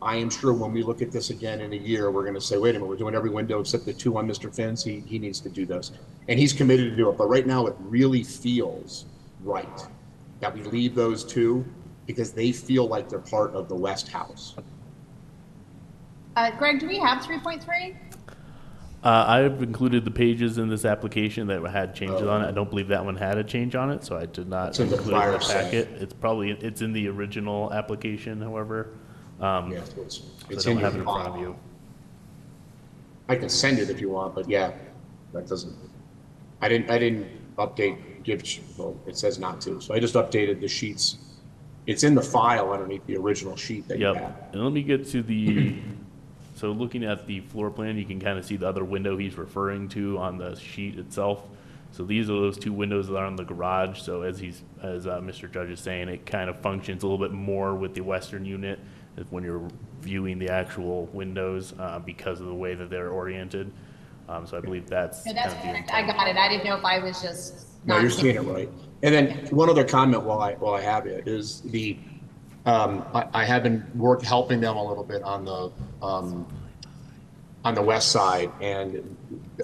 [0.00, 2.56] I am sure when we look at this again in a year, we're gonna say,
[2.56, 4.54] wait a minute, we're doing every window except the two on Mr.
[4.54, 5.92] Finn's, he, he needs to do those.
[6.28, 9.06] And he's committed to do it, but right now it really feels
[9.42, 9.86] right
[10.40, 11.64] that we leave those two
[12.06, 14.54] because they feel like they're part of the west house.
[16.36, 17.96] Uh, Greg, do we have three point three?
[19.04, 22.48] Uh, I've included the pages in this application that had changes on it.
[22.48, 24.80] I don't believe that one had a change on it, so I did not It's
[24.80, 25.88] in the include it in prior the packet.
[26.00, 28.94] It's probably, it's in the original application, however.
[29.40, 31.40] Um, Yeah, so it's, so it's I in don't have it in front of file.
[31.42, 31.56] you.
[33.28, 34.72] I can send it if you want, but yeah,
[35.32, 35.76] that doesn't,
[36.60, 37.26] I didn't, I didn't
[37.58, 38.42] update, give,
[38.76, 41.18] well, it says not to, so I just updated the sheets.
[41.86, 45.06] It's in the file underneath the original sheet that you Yep, and let me get
[45.10, 45.76] to the,
[46.56, 49.36] so looking at the floor plan, you can kind of see the other window he's
[49.36, 51.42] referring to on the sheet itself.
[51.92, 55.06] So these are those two windows that are in the garage, so as he's, as,
[55.06, 55.52] uh, Mr.
[55.52, 58.78] Judge is saying, it kind of functions a little bit more with the western unit
[59.28, 59.68] when you're
[60.00, 63.70] viewing the actual windows, uh, because of the way that they're oriented.
[64.28, 65.90] Um, so I believe that's No, kind that's of the correct.
[65.92, 66.36] I got it.
[66.36, 67.66] I didn't know if I was just.
[67.84, 68.68] No, not you're seeing it right.
[69.02, 71.98] And then one other comment while I, while I have it is the,
[72.66, 75.72] um, I, I have been work, helping them a little bit on the,
[76.04, 76.46] um,
[77.64, 78.50] on the west side.
[78.60, 79.16] And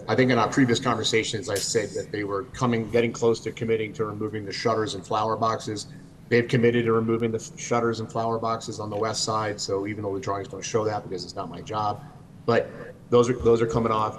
[0.08, 3.52] I think in our previous conversations, I said that they were coming, getting close to
[3.52, 5.88] committing to removing the shutters and flower boxes.
[6.28, 9.60] They've committed to removing the shutters and flower boxes on the west side.
[9.60, 12.02] So even though the drawings don't show that because it's not my job,
[12.46, 12.70] but
[13.10, 14.18] those are, those are coming off.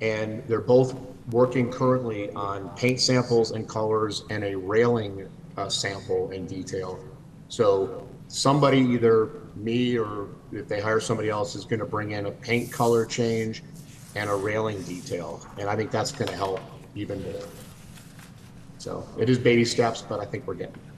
[0.00, 0.94] And they're both
[1.30, 7.02] working currently on paint samples and colors and a railing uh, sample in detail.
[7.48, 12.26] So somebody, either me or if they hire somebody else, is going to bring in
[12.26, 13.62] a paint color change
[14.14, 15.46] and a railing detail.
[15.58, 16.60] And I think that's going to help
[16.94, 17.42] even more.
[18.78, 20.94] So it is baby steps, but I think we're getting there.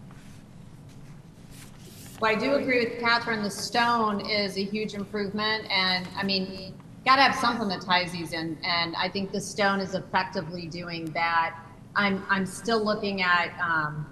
[2.20, 3.42] Well, I do agree with Catherine.
[3.42, 6.74] The stone is a huge improvement, and I mean,
[7.04, 8.58] got to have something that ties these in.
[8.64, 11.58] And I think the stone is effectively doing that.
[11.94, 14.06] I'm I'm still looking at um,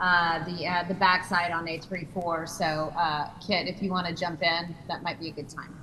[0.00, 2.48] uh, the uh, the backside on A34.
[2.48, 5.76] So, uh, Kit, if you want to jump in, that might be a good time.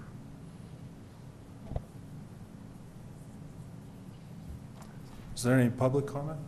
[5.36, 6.40] Is there any public comment?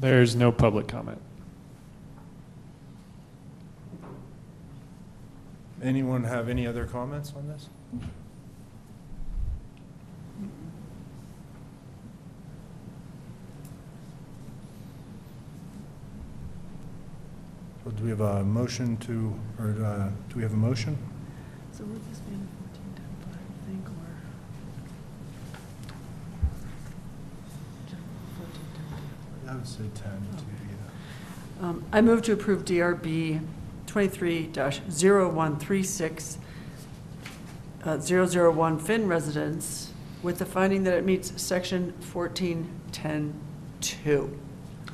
[0.00, 1.20] There's no public comment.
[5.82, 7.68] Anyone have any other comments on this?
[17.86, 20.98] So Do we have a motion to, or uh, do we have a motion?
[21.70, 23.36] So would this be in fourteen ten I
[23.68, 23.86] think,
[29.46, 29.52] or?
[29.52, 30.44] I would say 10 to,
[31.62, 31.68] yeah.
[31.68, 33.40] Um, I move to approve DRB
[33.86, 36.38] twenty-three dash zero one three six,
[37.84, 39.92] uh, zero zero one Finn Residence,
[40.24, 43.32] with the finding that it meets section fourteen ten
[43.80, 44.36] two.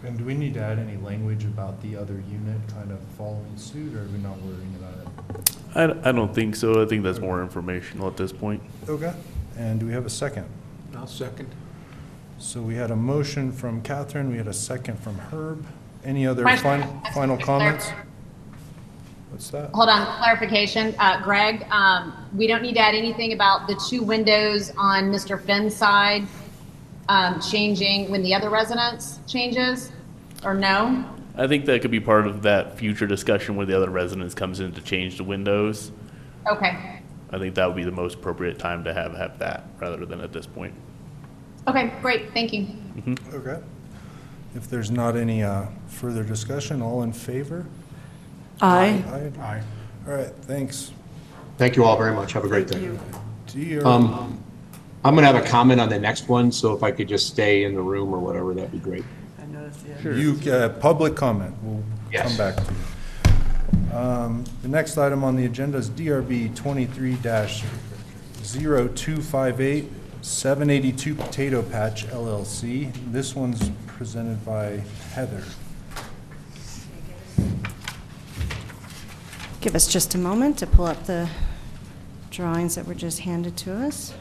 [0.04, 3.56] And do we need to add any language about the other unit kind of following
[3.56, 6.04] suit, or are we not worrying about it?
[6.04, 6.82] I, I don't think so.
[6.82, 8.60] I think that's more informational at this point.
[8.88, 9.12] Okay.
[9.56, 10.46] And do we have a second?
[10.96, 11.48] I'll second.
[12.38, 15.64] So we had a motion from Catherine, we had a second from Herb.
[16.04, 16.82] Any other Question.
[16.82, 17.92] fin- final comments?
[19.30, 19.70] What's that?
[19.70, 20.94] Hold on, clarification.
[20.98, 25.40] Uh, Greg, um, we don't need to add anything about the two windows on Mr.
[25.40, 26.26] Finn's side
[27.08, 29.92] um, changing when the other residence changes,
[30.44, 31.04] or no?
[31.36, 34.60] I think that could be part of that future discussion where the other residence comes
[34.60, 35.90] in to change the windows.
[36.46, 37.00] Okay,
[37.30, 40.20] I think that would be the most appropriate time to have, have that, rather than
[40.20, 40.74] at this point.
[41.68, 42.66] okay, great, thank you.
[43.32, 43.60] Okay.
[44.54, 47.64] If there's not any uh, further discussion, all in favor?
[48.60, 49.02] Aye.
[49.08, 49.32] Aye.
[49.40, 49.62] Aye.
[50.06, 50.92] All right, thanks.
[51.56, 52.32] Thank you all very much.
[52.32, 52.86] Have a great Thank day.
[52.88, 52.98] you.
[53.46, 54.42] Dear, Um,
[55.04, 57.26] I'm going to have a comment on the next one, so if I could just
[57.26, 59.04] stay in the room or whatever, that'd be great.
[59.40, 60.10] I noticed, yeah.
[60.12, 62.36] you, uh, public comment, we'll come Yes.
[62.36, 62.68] back to you.
[63.96, 69.90] Um, The next item on the agenda is DRB twenty-three 258
[70.22, 72.92] 782 Potato Patch LLC.
[73.10, 74.82] This one's presented by
[75.14, 75.42] Heather.
[79.60, 81.28] Give us just a moment to pull up the
[82.30, 84.14] drawings that were just handed to us.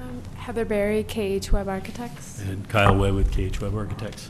[0.00, 2.42] Um, Heather Berry, KH Webb Architects.
[2.42, 4.28] And Kyle Way with KH Webb Architects.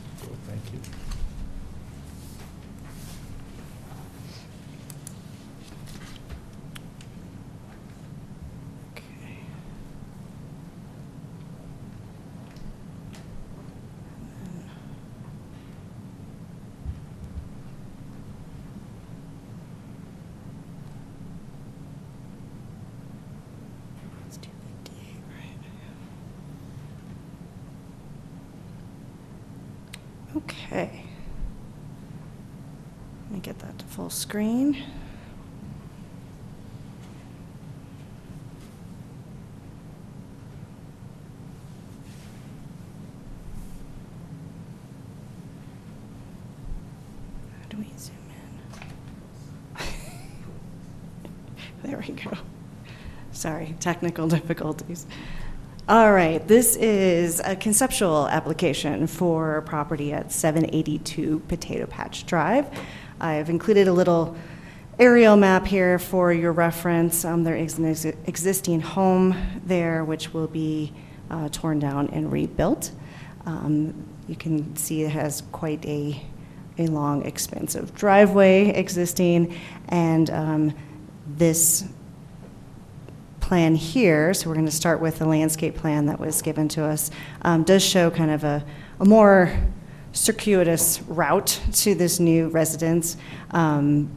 [34.35, 34.73] screen.
[34.73, 34.81] How
[47.69, 48.15] do we zoom
[49.79, 49.85] in?
[51.89, 52.31] there we go.
[53.31, 55.05] Sorry, technical difficulties.
[55.87, 62.67] All right, this is a conceptual application for property at 782 Potato Patch Drive.
[63.19, 64.35] I've included a little
[64.99, 67.25] aerial map here for your reference.
[67.25, 69.35] Um, There is an ex- existing home
[69.65, 70.93] there which will be
[71.29, 72.91] uh, torn down and rebuilt.
[73.45, 73.93] Um,
[74.27, 76.21] You can see it has quite a,
[76.77, 79.55] a long, expansive driveway existing,
[79.89, 80.73] and um,
[81.37, 81.85] this
[83.39, 86.83] plan here, so we're going to start with the landscape plan that was given to
[86.83, 87.11] us,
[87.43, 88.65] um, does show kind of a,
[88.99, 89.55] a more
[90.15, 93.17] circuitous route to this new residence.
[93.51, 94.09] Um,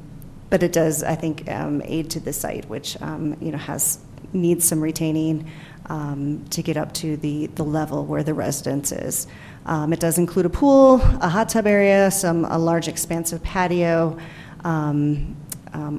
[0.51, 3.99] but it does, I think, um, aid to the site, which, um, you know, has,
[4.33, 5.51] needs some retaining
[5.87, 9.27] um, to get up to the, the level where the residence is.
[9.69, 14.17] It does include a pool, a hot tub area, some, a large expansive patio,
[14.65, 15.37] um,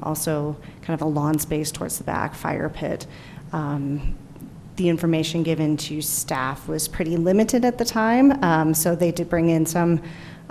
[0.02, 3.06] also kind of a lawn space towards the back, fire pit.
[3.52, 4.16] Um,
[4.80, 9.28] The information given to staff was pretty limited at the time, um, so they did
[9.28, 10.00] bring in some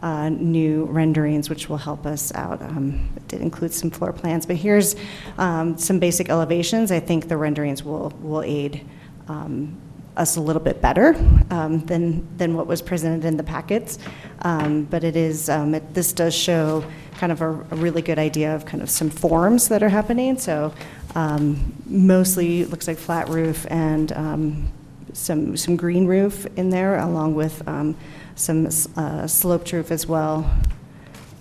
[0.04, 2.62] uh, new renderings, which will help us out.
[2.62, 4.96] Um, It did include some floor plans, but here's
[5.40, 6.92] um, some basic elevations.
[6.92, 8.86] I think the renderings will, will aid
[9.28, 9.76] um,
[10.16, 11.16] us a little bit better
[11.50, 13.98] um, than, than what was presented in the packets.
[14.44, 16.84] Um, But it is, um, it- this does show
[17.18, 20.38] kind of a a really good idea of kind of some forms that are happening.
[20.38, 20.72] So
[21.16, 24.72] um, mostly, looks like flat roof and um,
[25.14, 27.96] some, some green roof in there, along with um,
[28.36, 30.50] some uh, sloped roof as well,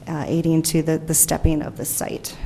[0.07, 2.37] uh, aiding to the, the stepping of the site.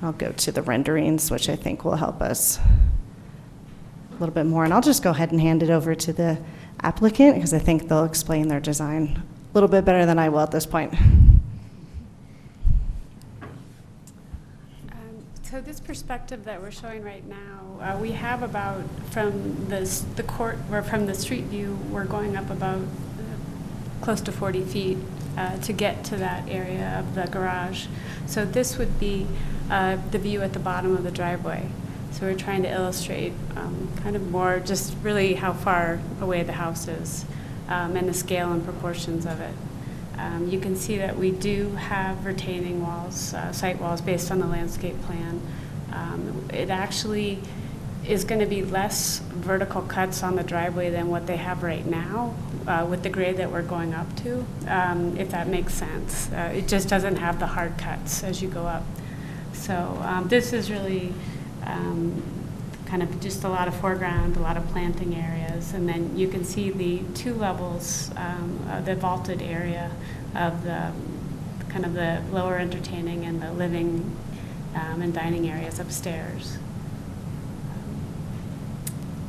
[0.00, 4.64] I'll go to the renderings, which I think will help us a little bit more.
[4.64, 6.38] And I'll just go ahead and hand it over to the
[6.80, 10.40] applicant, because I think they'll explain their design a little bit better than I will
[10.40, 10.94] at this point.
[15.52, 19.80] So this perspective that we're showing right now, uh, we have about, from the,
[20.16, 24.62] the court, or from the street view, we're going up about uh, close to 40
[24.62, 24.96] feet
[25.36, 27.84] uh, to get to that area of the garage.
[28.26, 29.26] So this would be
[29.70, 31.68] uh, the view at the bottom of the driveway.
[32.12, 36.52] So we're trying to illustrate um, kind of more just really how far away the
[36.52, 37.26] house is
[37.68, 39.52] um, and the scale and proportions of it.
[40.22, 44.38] Um, You can see that we do have retaining walls, uh, site walls, based on
[44.38, 45.40] the landscape plan.
[45.92, 47.38] Um, It actually
[48.06, 49.20] is going to be less
[49.50, 52.34] vertical cuts on the driveway than what they have right now
[52.66, 56.28] uh, with the grade that we're going up to, um, if that makes sense.
[56.32, 58.84] Uh, It just doesn't have the hard cuts as you go up.
[59.52, 61.12] So um, this is really
[61.66, 62.22] um,
[62.92, 66.28] kind of just a lot of foreground, a lot of planting areas, and then you
[66.28, 69.90] can see the two levels, um, uh, the vaulted area
[70.34, 70.92] of the,
[71.70, 74.14] kind of the lower entertaining and the living
[74.74, 76.58] um, and dining areas upstairs.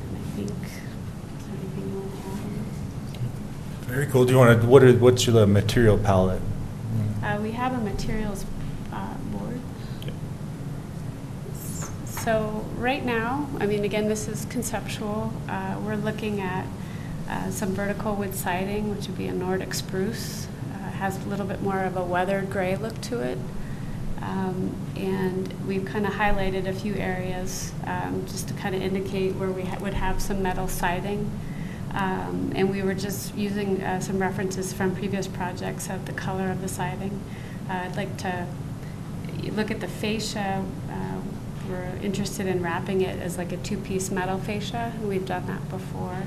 [0.02, 0.58] And I think, is
[1.46, 2.12] there anything you want
[3.14, 3.86] to add?
[3.88, 4.26] Very cool.
[4.26, 6.42] Do you want to, what are, what's your material palette?
[7.24, 8.44] Uh, We have a materials
[8.92, 9.62] uh, board.
[12.24, 15.34] So right now, I mean, again, this is conceptual.
[15.50, 16.66] Uh, We're looking at
[17.30, 20.48] uh, some vertical wood siding, which would be a Nordic spruce.
[20.74, 23.38] Uh, Has a little bit more of a weathered gray look to it.
[24.22, 29.36] Um, And we've kind of highlighted a few areas um, just to kind of indicate
[29.36, 31.30] where we ha- would have some metal siding.
[31.94, 36.50] Um, And we were just using uh, some references from previous projects of the color
[36.50, 37.20] of the siding.
[37.70, 38.48] Uh, I'd like to
[39.52, 40.64] look at the fascia.
[41.70, 44.94] We're interested in wrapping it as like a two-piece metal fascia.
[45.04, 46.24] We've done that before.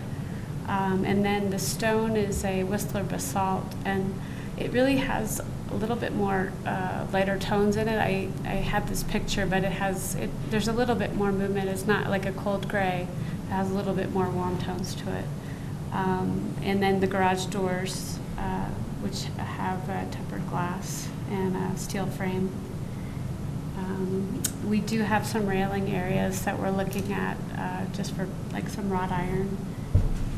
[0.69, 4.15] Um, And then the stone is a Whistler basalt, and
[4.57, 7.99] it really has a little bit more uh, lighter tones in it.
[7.99, 11.69] I, I had this picture, but it has, it, there's a little bit more movement.
[11.69, 13.07] It's not like a cold gray.
[13.49, 15.25] It has a little bit more warm tones to it.
[15.93, 18.69] Um, And then the garage doors, uh,
[19.03, 22.51] which have tempered glass and a steel frame.
[23.77, 28.69] Um, We do have some railing areas that we're looking at, uh, just for like
[28.69, 29.57] some wrought iron.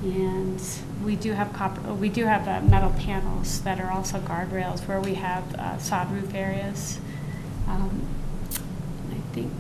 [0.03, 0.61] And
[1.03, 4.87] we do have copper, oh, we do have uh, metal panels that are also guardrails
[4.87, 6.99] where we have uh, sod roof areas.
[7.67, 8.03] Um,
[9.11, 9.51] I think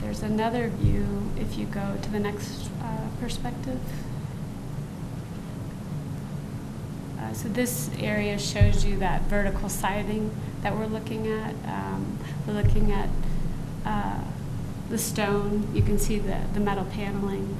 [0.00, 3.80] there's another view if you go to the next uh, perspective.
[7.24, 10.30] Uh, So this area shows you that vertical siding
[10.62, 11.54] that we're looking at.
[11.66, 13.08] Um, We're looking at
[13.84, 14.20] uh,
[14.90, 17.56] the stone, you can see the, the metal paneling,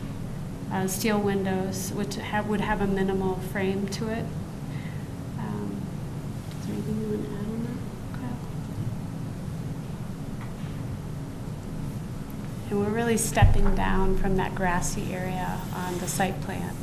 [0.70, 4.26] uh, steel windows, which have, would have a minimal frame to it.
[5.38, 5.80] Um,
[6.60, 8.38] Is there anything you want to add on that, Kyle?
[12.70, 16.74] And we're really stepping down from that grassy area on the site plan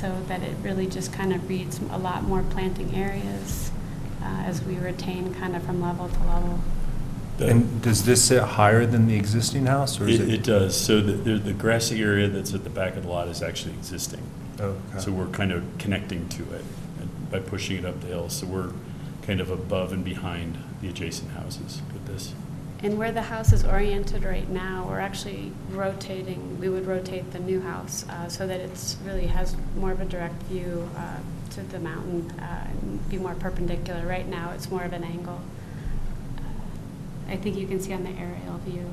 [0.00, 3.70] so that it really just kind of reads a lot more planting areas
[4.22, 6.60] uh, as we retain kind of from level to level.
[7.38, 10.34] And does this sit higher than the existing house, or is It, it?
[10.34, 10.76] it does.
[10.78, 13.74] So the, the the grassy area that's at the back of the lot is actually
[13.74, 14.22] existing.
[14.58, 14.98] Okay.
[14.98, 16.64] So we're kind of connecting to it
[17.00, 18.28] and by pushing it up the hill.
[18.28, 18.72] So we're
[19.22, 22.34] kind of above and behind the adjacent houses with this.
[22.82, 27.38] And where the house is oriented right now, we're actually rotating, we would rotate the
[27.38, 31.18] new house uh, so that it's really has more of a direct view uh,
[31.50, 34.06] to the mountain uh, and be more perpendicular.
[34.06, 35.42] Right now, it's more of an angle.
[36.38, 38.90] Uh, I think you can see on the aerial view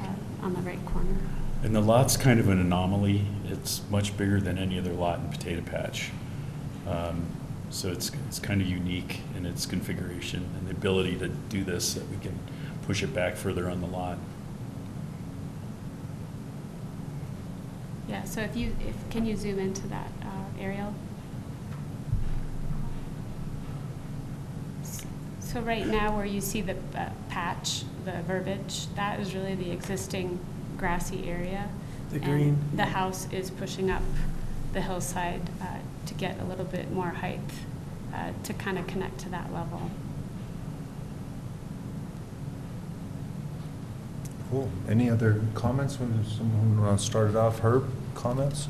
[0.00, 1.18] uh, on the right corner.
[1.64, 3.26] And the lot's kind of an anomaly.
[3.48, 6.12] It's much bigger than any other lot in Potato Patch.
[6.86, 7.26] Um,
[7.70, 11.94] So it's, it's kind of unique in its configuration and the ability to do this,
[11.94, 12.36] that we can
[12.90, 14.18] push it back further on the lot.
[18.08, 20.92] Yeah, so if you, if, can you zoom into that uh, aerial?
[24.82, 25.06] S-
[25.38, 29.70] So right now, where you see the uh, patch, the verbiage, that is really the
[29.70, 30.40] existing
[30.76, 31.68] grassy area.
[32.10, 34.02] The And green, The house is pushing up
[34.72, 35.76] the hillside uh,
[36.06, 37.38] to get a little bit more height,
[38.12, 39.92] uh, to kind of connect to that level.
[44.50, 44.68] Cool.
[44.88, 46.00] Any other comments?
[46.00, 47.60] When someone want to off?
[47.60, 48.68] Herb, comments?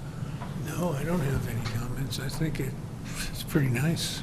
[0.66, 2.20] No, I don't have any comments.
[2.20, 2.74] I think it,
[3.30, 4.22] it's pretty nice.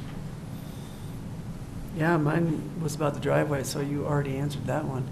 [1.96, 5.08] Yeah, mine was about the driveway, so you already answered that one.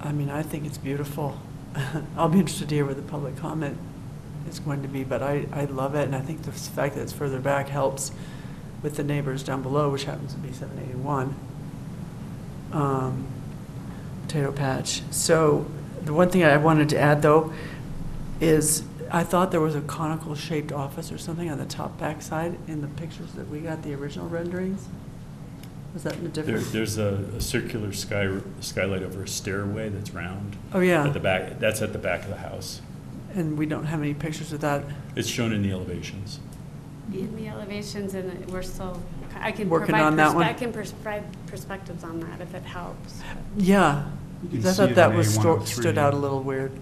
[0.00, 1.38] I mean, I think it's beautiful.
[2.16, 3.76] I'll be interested to hear what the public comment
[4.48, 7.02] is going to be, but I, I love it, and I think the fact that
[7.02, 8.12] it's further back helps
[8.82, 11.34] with the neighbors down below, which happens to be 781.
[12.72, 13.26] Um,
[14.28, 15.00] Potato Patch.
[15.10, 15.66] So
[16.04, 17.52] the one thing I wanted to add, though,
[18.40, 22.56] is I thought there was a conical shaped office or something on the top backside
[22.68, 24.86] in the pictures that we got, the original renderings.
[25.94, 26.72] Was that in a There, different?
[26.72, 28.28] there's a, a circular sky,
[28.60, 30.56] skylight over a stairway that's round.
[30.74, 31.06] Oh, yeah.
[31.06, 32.82] At the back, that's at the back of the house.
[33.34, 34.84] And we don't have any pictures of that.
[35.16, 36.38] It's shown in the elevations.
[37.14, 39.02] In the elevations, and we're still,
[39.40, 40.44] I can Working provide, on that perspe- one?
[40.46, 43.22] I can pers- provide perspectives on that if it helps.
[43.56, 44.04] Yeah.
[44.42, 45.66] You can I see thought that in was, sto- A103.
[45.66, 46.72] stood out a little weird.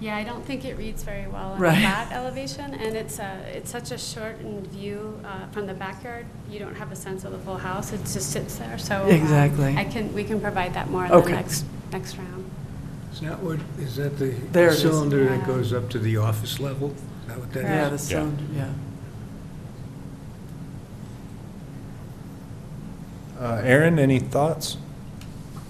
[0.00, 1.80] Yeah, I don't think it reads very well on Right.
[1.80, 6.26] that elevation, and it's a, it's such a shortened view uh, from the backyard.
[6.50, 9.04] You don't have a sense of the full house, it just sits there, so.
[9.04, 9.74] um, Exactly.
[9.76, 11.32] I can, we can provide that more in the Okay.
[11.32, 12.50] next, next round.
[13.12, 14.80] Is that what, is that the There it is.
[14.82, 16.90] cylinder that goes up to the office level?
[16.90, 17.70] Is that what that is?
[17.70, 17.96] Yeah, the Yeah.
[17.96, 18.68] sound, yeah.
[23.40, 24.76] Uh, Aaron, any thoughts?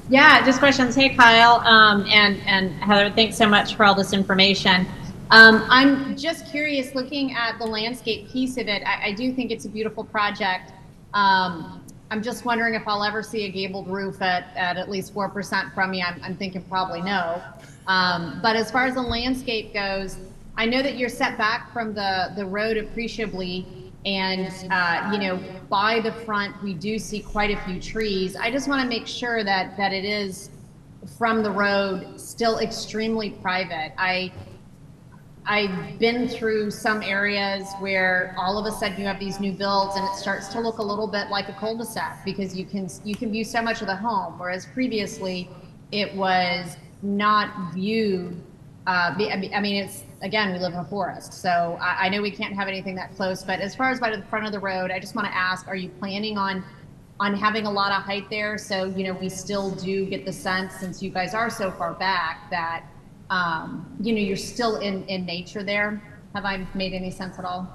[0.09, 0.94] Yeah, just questions.
[0.94, 4.86] Hey, Kyle, um, and and Heather, thanks so much for all this information.
[5.32, 8.84] Um, I'm just curious, looking at the landscape piece of it.
[8.86, 10.72] I, I do think it's a beautiful project.
[11.12, 11.82] Um,
[12.12, 15.28] I'm just wondering if I'll ever see a gabled roof at at, at least four
[15.28, 16.02] percent from me.
[16.02, 17.42] I'm, I'm thinking probably no.
[17.88, 20.18] Um, but as far as the landscape goes,
[20.57, 23.66] I know that you're set back from the the road appreciably.
[24.07, 28.36] And, uh, you know, by the front, we do see quite a few trees.
[28.36, 30.50] I just want to make sure that, that it is
[31.18, 33.92] from the road still extremely private.
[33.98, 34.32] I,
[35.44, 39.96] I've been through some areas where all of a sudden you have these new builds
[39.96, 43.16] and it starts to look a little bit like a cul-de-sac because you can, you
[43.16, 45.50] can view so much of the home, whereas previously
[45.90, 48.40] it was not viewed
[48.86, 52.30] uh, I mean, it's, again, we live in a forest, so I, I know we
[52.30, 54.90] can't have anything that close, but as far as by the front of the road,
[54.90, 56.64] I just want to ask, are you planning on,
[57.20, 58.58] on having a lot of height there?
[58.58, 61.94] So, you know, we still do get the sense, since you guys are so far
[61.94, 62.84] back, that,
[63.30, 66.02] um, you know, you're still in, in nature there?
[66.34, 67.68] Have I made any sense at all?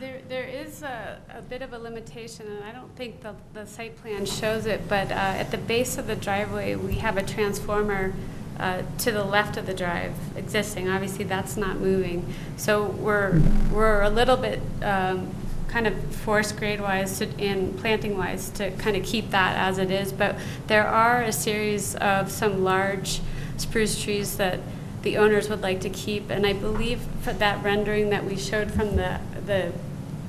[0.00, 3.66] There, there is a, a bit of a limitation, and I don't think the, the
[3.66, 7.22] site plan shows it, but uh, at the base of the driveway, we have a
[7.22, 8.14] transformer
[8.58, 10.88] uh, to the left of the drive existing.
[10.88, 12.32] Obviously, that's not moving.
[12.56, 13.40] So we're,
[13.72, 15.34] we're a little bit um,
[15.68, 19.78] kind of forest grade wise to, and planting wise to kind of keep that as
[19.78, 20.12] it is.
[20.12, 20.36] But
[20.68, 23.20] there are a series of some large
[23.56, 24.60] spruce trees that
[25.02, 26.30] the owners would like to keep.
[26.30, 29.72] And I believe for that rendering that we showed from the, the,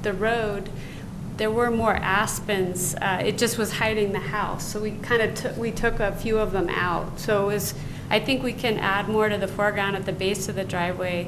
[0.02, 0.70] the road,
[1.38, 2.96] there were more aspens.
[2.96, 4.72] Uh, it just was hiding the house.
[4.72, 7.20] So we kind of we took a few of them out.
[7.20, 7.74] So it was,
[8.10, 11.28] I think we can add more to the foreground at the base of the driveway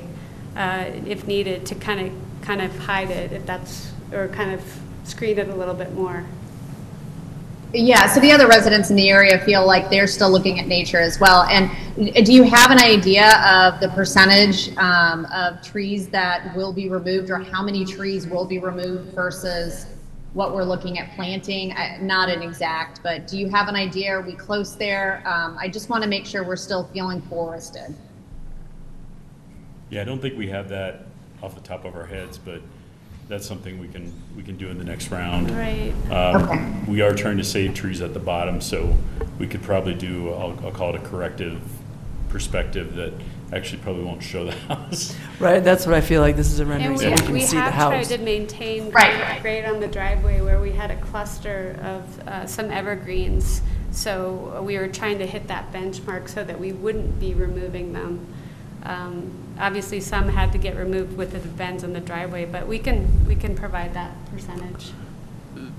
[0.55, 4.61] uh, if needed to kind of, kind of hide it if that's, or kind of
[5.03, 6.25] screen it a little bit more.
[7.73, 10.99] Yeah, so the other residents in the area feel like they're still looking at nature
[10.99, 11.43] as well.
[11.43, 11.69] And
[12.25, 17.29] do you have an idea of the percentage um, of trees that will be removed
[17.29, 19.85] or how many trees will be removed versus
[20.37, 21.73] what we're looking at planting?
[21.73, 24.11] I- Not an exact, but do you have an idea?
[24.11, 25.23] Are we close there?
[25.25, 27.95] Um, I just want to make sure we're still feeling forested.
[29.89, 31.05] Yeah, I don't think we have that
[31.41, 32.61] off the top of our heads, but
[33.27, 35.49] that's something we can, we can do in the next round.
[35.49, 35.91] Right.
[36.11, 38.95] Um, We are trying to save trees at the bottom, so
[39.39, 41.59] we could probably do, I'll, I'll call it a corrective
[42.29, 43.11] perspective that
[43.53, 45.15] actually probably won't show the house.
[45.39, 47.33] Right, that's what I feel like, this is a rendering And so we we, can
[47.33, 48.07] we see the have tried house.
[48.09, 49.41] to maintain Right, grade- right.
[49.41, 53.61] grade on the driveway where we had a cluster of uh, some evergreens.
[53.91, 58.25] So we were trying to hit that benchmark so that we wouldn't be removing them.
[58.83, 62.77] Um, Obviously, some had to get removed with the bends in the driveway, but we
[62.77, 64.91] can, we can provide that percentage.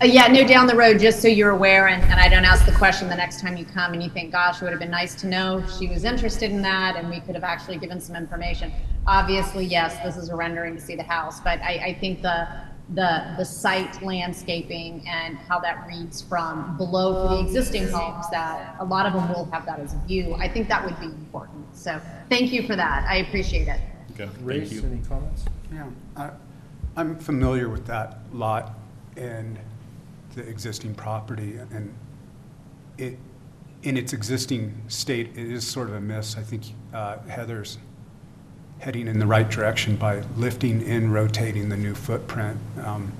[0.00, 2.64] Uh, yeah, no, down the road, just so you're aware, and, and I don't ask
[2.64, 4.92] the question the next time you come and you think, gosh, it would have been
[4.92, 8.14] nice to know she was interested in that and we could have actually given some
[8.14, 8.72] information.
[9.08, 12.46] Obviously, yes, this is a rendering to see the house, but I, I think the,
[12.90, 18.76] the, the site landscaping and how that reads from below for the existing homes, that
[18.78, 20.32] a lot of them will have that as a view.
[20.34, 21.76] I think that would be important.
[21.76, 23.04] So thank you for that.
[23.08, 23.80] I appreciate it.
[24.12, 24.84] Okay, thank you.
[24.84, 25.44] any comments?
[25.72, 26.30] Yeah, I,
[26.96, 28.74] I'm familiar with that lot
[29.16, 29.58] and
[30.38, 31.92] the existing property, and
[32.96, 33.18] it,
[33.82, 36.36] in its existing state, it is sort of a miss.
[36.36, 36.62] I think
[36.94, 37.78] uh, Heather's
[38.78, 42.56] heading in the right direction by lifting and rotating the new footprint.
[42.84, 43.12] Um,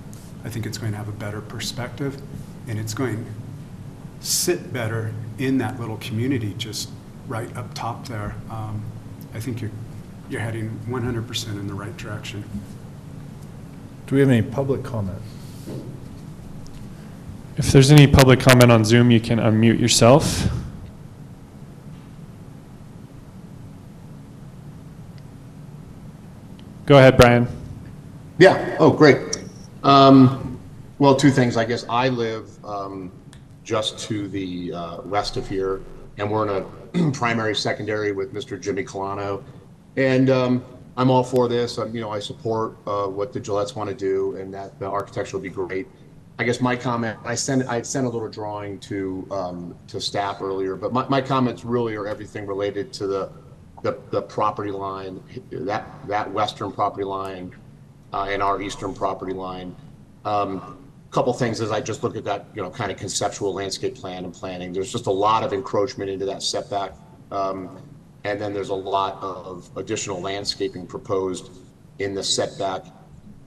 [0.45, 2.21] I think it's going to have a better perspective,
[2.69, 3.31] and it's going to
[4.27, 6.89] sit better in that little community just
[7.27, 8.37] right up top there.
[8.49, 8.83] Um,
[9.35, 9.73] I think you're,
[10.31, 12.45] you're heading 100% in the right direction.
[14.07, 15.21] Do we have any public comment?
[17.59, 20.49] If there's any public comment on Zoom, you can unmute yourself.
[26.87, 27.49] Go ahead, Brian.
[28.39, 29.39] Yeah, oh, great.
[29.83, 30.61] Um,
[31.01, 31.85] well, two things, I guess.
[31.89, 33.11] I live, um,
[33.65, 35.83] just to the, uh, west of here,
[36.17, 36.65] and we're in
[36.97, 38.59] a primary, secondary with Mr.
[38.59, 39.43] Jimmy Colano.
[39.97, 40.65] And, um,
[40.97, 41.77] I'm all for this.
[41.77, 44.87] Um, you know, I support, uh, what the Gillettes want to do, and that the
[44.87, 45.89] architecture will be great.
[46.41, 50.41] I guess my comment, I sent, I sent a little drawing to, um, to staff
[50.41, 53.33] earlier, but my, my comments really are everything related to the,
[53.83, 55.21] the, the property line,
[55.51, 57.53] that, that western property line,
[58.13, 59.75] uh, and our eastern property line.
[60.25, 60.79] Um,
[61.11, 64.25] couple things as I just look at that, you know, kind of conceptual landscape plan
[64.25, 66.93] and planning, there's just a lot of encroachment into that setback.
[67.33, 67.83] Um,
[68.25, 71.51] and then there's a lot of additional landscaping proposed
[71.99, 72.85] in the setback.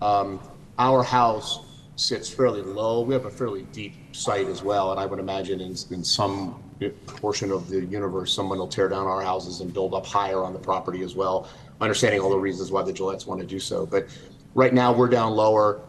[0.01, 0.39] Um,
[0.79, 1.59] our house
[2.01, 3.01] sits fairly low.
[3.01, 6.63] We have a fairly deep site as well, and I would imagine in, in some
[7.05, 10.51] portion of the universe, someone will tear down our houses and build up higher on
[10.51, 11.47] the property as well.
[11.79, 14.07] Understanding all the reasons why the Gillettes want to do so, but
[14.55, 15.81] right now we're down lower.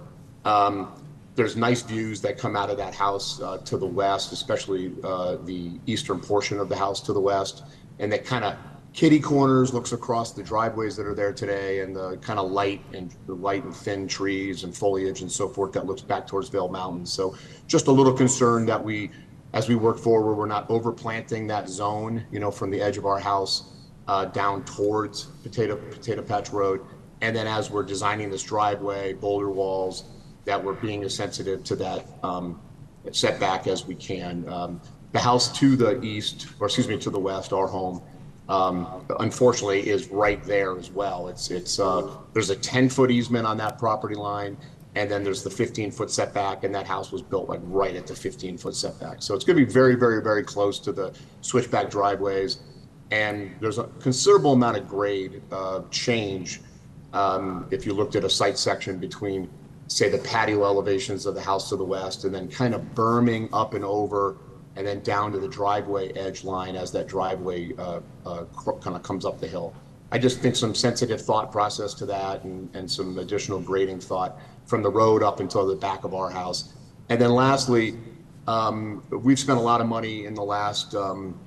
[0.45, 0.93] Um,
[1.35, 5.37] there's nice views that come out of that house uh, to the west, especially uh,
[5.45, 7.63] the eastern portion of the house to the west,
[8.01, 8.55] and that kind of
[8.93, 12.83] kitty corners looks across the driveways that are there today, and the kind of light
[12.93, 16.49] and the light and thin trees and foliage and so forth that looks back towards
[16.49, 17.07] Vail Mountain.
[17.07, 17.35] So
[17.67, 19.11] just a little concern that we,
[19.55, 23.07] as we work forward, we're not overplanting that zone, you know, from the edge of
[23.07, 23.73] our house
[24.09, 26.81] uh, down towards Potato Potato Patch Road,
[27.21, 30.05] and then as we're designing this driveway, boulder walls,
[30.45, 32.61] that we're being as sensitive to that um,
[33.13, 34.47] setback as we can.
[34.49, 34.81] Um,
[35.13, 38.03] the house to the east, or excuse me, to the west, our home,
[38.49, 41.29] um, unfortunately, is right there as well.
[41.29, 44.57] It's it's uh, there's a 10 foot easement on that property line,
[44.95, 48.07] and then there's the 15 foot setback, and that house was built like right at
[48.07, 49.23] the 15 foot setback.
[49.23, 52.61] So it's going to be very, very, very close to the switchback driveways,
[53.11, 56.61] and there's a considerable amount of grade uh, change
[57.13, 59.49] um, if you looked at a site section between,
[59.87, 63.49] say, the patio elevations of the house to the west, and then kind of berming
[63.53, 64.37] up and over,
[64.77, 68.45] and then down to the driveway edge line as that driveway uh, uh,
[68.81, 69.75] kind of comes up the hill.
[70.11, 74.39] I just think some sensitive thought process to that, and, and some additional grading thought
[74.67, 76.73] from the road up until the back of our house.
[77.09, 77.97] And then lastly,
[78.47, 81.39] um, we've spent a lot of money in the last um,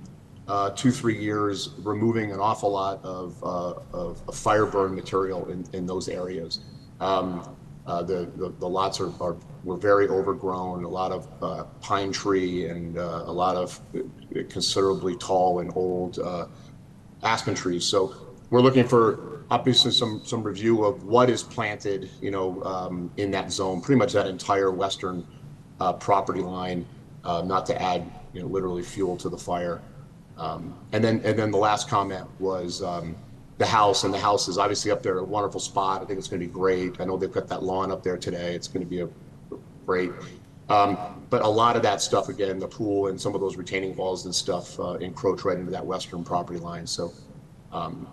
[0.47, 5.49] uh, two, three years removing an awful lot of, uh, of, of fire burn material
[5.49, 6.59] in, in those areas.
[6.99, 9.35] Um, uh, the, the, the lots are, are
[9.65, 13.79] were very overgrown, a lot of uh, pine tree and uh, a lot of
[14.49, 16.45] considerably tall and old uh,
[17.23, 17.83] aspen trees.
[17.83, 17.99] So
[18.51, 23.31] we're looking for obviously some some review of what is planted, you know, um, in
[23.31, 25.25] that zone, pretty much that entire western
[25.79, 26.85] uh, property line
[27.23, 28.01] uh, not to add,
[28.33, 29.81] you know, literally fuel to the fire.
[30.37, 33.15] Um, And then, and then the last comment was um,
[33.57, 36.01] the house, and the house is obviously up there, a wonderful spot.
[36.01, 36.99] I think it's going to be great.
[36.99, 38.53] I know they've got that lawn up there today.
[38.53, 39.09] It's going to be a
[39.85, 40.11] great.
[40.69, 40.97] Um,
[41.29, 44.25] But a lot of that stuff, again, the pool and some of those retaining walls
[44.25, 46.85] and stuff uh, encroach right into that western property line.
[46.87, 47.13] So
[47.71, 48.07] um,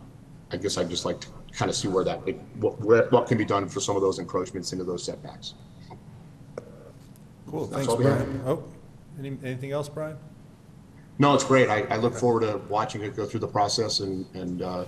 [0.51, 2.19] I guess I'd just like to kind of see where that,
[2.57, 5.55] what, where- what can be done for some of those encroachments into those setbacks.
[7.49, 8.19] Cool, That's thanks, all we have.
[8.25, 8.43] Brian.
[8.47, 8.65] Oh,
[9.19, 10.17] any, anything else, Brian?
[11.19, 11.69] No, it's great.
[11.69, 14.85] I, I look forward to watching it go through the process and, and uh,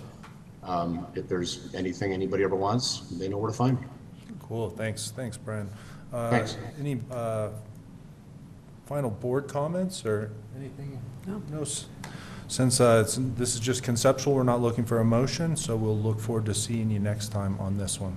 [0.62, 3.86] um, if there's anything anybody ever wants, they know where to find me.
[4.40, 5.68] Cool, thanks, thanks, Brian.
[6.14, 6.56] Uh, Thanks.
[6.78, 7.48] Any uh,
[8.86, 11.00] final board comments or anything?
[11.26, 11.42] No.
[11.50, 11.86] No, s-
[12.46, 15.98] since uh, it's, this is just conceptual, we're not looking for a motion, so we'll
[15.98, 18.16] look forward to seeing you next time on this one.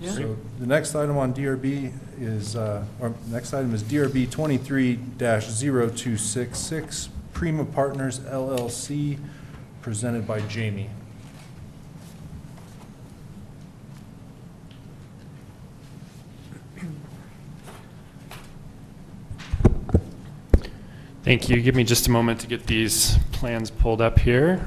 [0.00, 0.12] Yeah.
[0.12, 7.08] So the next item on DRB is, uh, or next item is DRB twenty-three 266
[7.32, 9.18] Prima Partners LLC,
[9.82, 10.88] presented by Jamie.
[21.28, 21.60] Thank you.
[21.60, 24.66] Give me just a moment to get these plans pulled up here.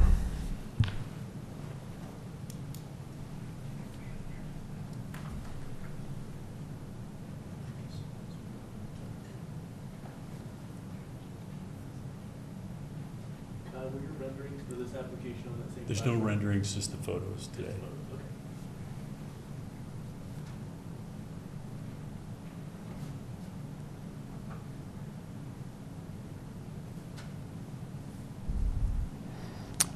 [13.76, 15.86] Uh, were your renderings for this application on that same?
[15.88, 17.74] There's no renderings, just the photos today.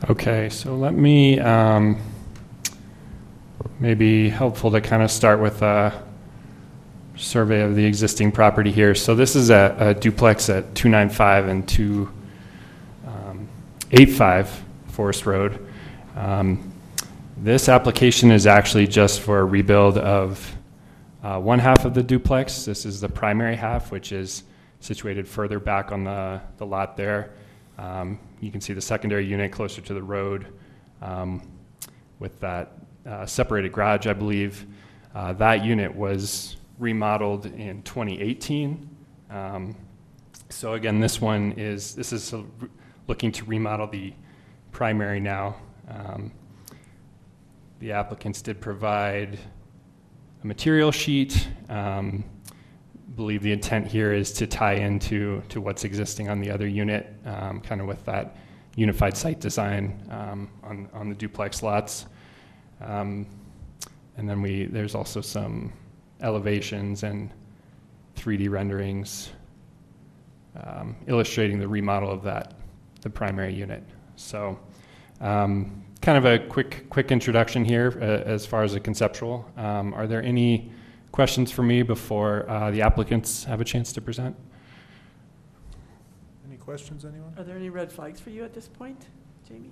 [0.08, 0.50] Okay.
[0.50, 2.00] So let me, um,
[3.80, 6.04] maybe helpful to kind of start with a
[7.16, 8.94] survey of the existing property here.
[8.94, 15.66] So this is a a duplex at 295 and 285 Forest Road.
[16.16, 16.72] Um,
[17.38, 20.56] This application is actually just for a rebuild of
[21.24, 22.64] uh, one half of the duplex.
[22.64, 24.44] This is the primary half, which is
[24.80, 27.32] situated further back on the, the lot there.
[27.78, 30.54] Um, You can see the secondary unit closer to the road
[31.02, 31.52] um,
[32.20, 32.74] with that
[33.08, 34.68] uh, separated garage, I believe.
[35.16, 38.88] Uh, That unit was remodeled in 2018.
[39.32, 39.76] Um,
[40.50, 42.44] So again, this one is, this is uh,
[43.08, 44.14] looking to remodel the
[44.72, 45.56] primary now.
[45.90, 46.32] Um,
[47.80, 49.40] The applicants did provide
[50.44, 51.48] a material sheet.
[51.68, 52.24] Um,
[53.16, 57.14] Believe the intent here is to tie into, to what's existing on the other unit,
[57.26, 58.36] um, kind of with that
[58.76, 62.08] unified site design um, on, on the duplex lots.
[62.82, 63.26] Um,
[64.18, 65.74] And then we, there's also some
[66.22, 67.30] elevations and
[68.16, 69.32] 3D renderings
[70.64, 72.54] um, illustrating the remodel of that,
[73.02, 73.84] the primary unit.
[74.16, 74.58] So,
[75.20, 79.50] um, kind of a quick, quick introduction here uh, as far as a conceptual.
[79.58, 80.72] Um, Are there any
[81.16, 84.36] questions for me before uh, the applicants have a chance to present?
[86.46, 87.34] Any questions, anyone?
[87.38, 89.08] Are there any red flags for you at this point,
[89.48, 89.72] Jamie?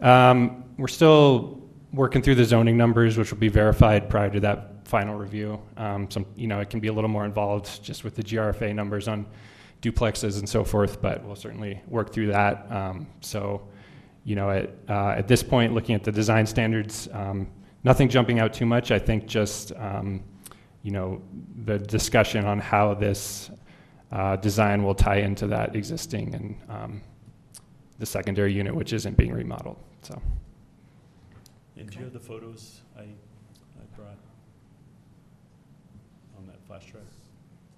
[0.00, 1.62] Um, We're still
[1.94, 5.58] working through the zoning numbers, which will be verified prior to that final review.
[5.78, 8.74] Um, Some, you know, it can be a little more involved just with the GRFA
[8.74, 9.24] numbers on
[9.80, 12.70] duplexes and so forth, but we'll certainly work through that.
[12.70, 13.62] Um, So,
[14.24, 17.48] you know, at, uh, at this point, looking at the design standards, um,
[17.84, 18.90] nothing jumping out too much.
[18.90, 20.22] I think just, um,
[20.82, 21.22] you know,
[21.64, 23.50] the discussion on how this
[24.10, 27.02] uh, design will tie into that existing and um,
[27.98, 30.20] the secondary unit, which isn't being remodeled, so.
[31.76, 33.04] And do you have the photos I, I
[33.96, 34.18] brought
[36.36, 37.02] on that flash drive?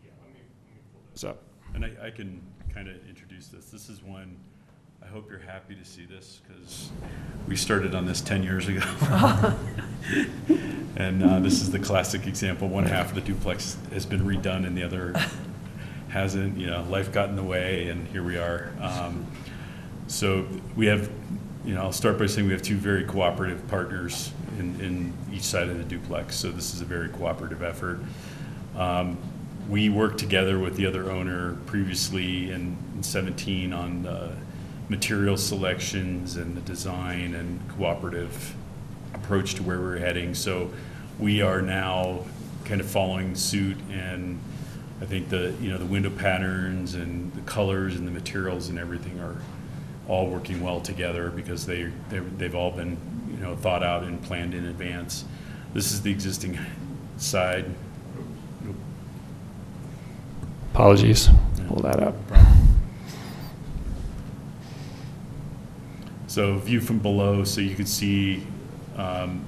[0.04, 1.42] Yeah, let me, let me pull those up.
[1.74, 3.66] And I, I can kind of introduce this.
[3.66, 4.36] This is one,
[5.04, 6.90] I hope you're happy to see this, because
[7.46, 8.80] we started on this 10 years ago.
[10.96, 14.64] And uh, this is the classic example, one half of the duplex has been redone
[14.64, 15.12] and the other
[16.08, 18.72] hasn't, you know, life got in the way, and here we are.
[18.80, 19.26] Um,
[20.06, 21.10] So we have,
[21.64, 25.42] you know, I'll start by saying we have two very cooperative partners in, in each
[25.42, 27.98] side of the duplex, so this is a very cooperative effort.
[28.76, 29.18] Um,
[29.68, 34.32] We worked together with the other owner previously in in 17 on the
[34.88, 38.54] material selections and the design and cooperative
[39.14, 40.34] approach to where we're heading.
[40.34, 40.70] So
[41.18, 42.24] we are now
[42.64, 44.38] kind of following suit and
[45.00, 48.78] I think the, you know, the window patterns and the colors and the materials and
[48.78, 49.36] everything are
[50.08, 52.96] all working well together because they, they've they've all been,
[53.30, 55.24] you know, thought out and planned in advance.
[55.72, 56.58] This is the existing
[57.16, 57.66] side.
[60.72, 61.28] Apologies.
[61.68, 62.14] Pull that up.
[66.34, 68.44] So view from below, so you can see
[68.96, 69.44] um,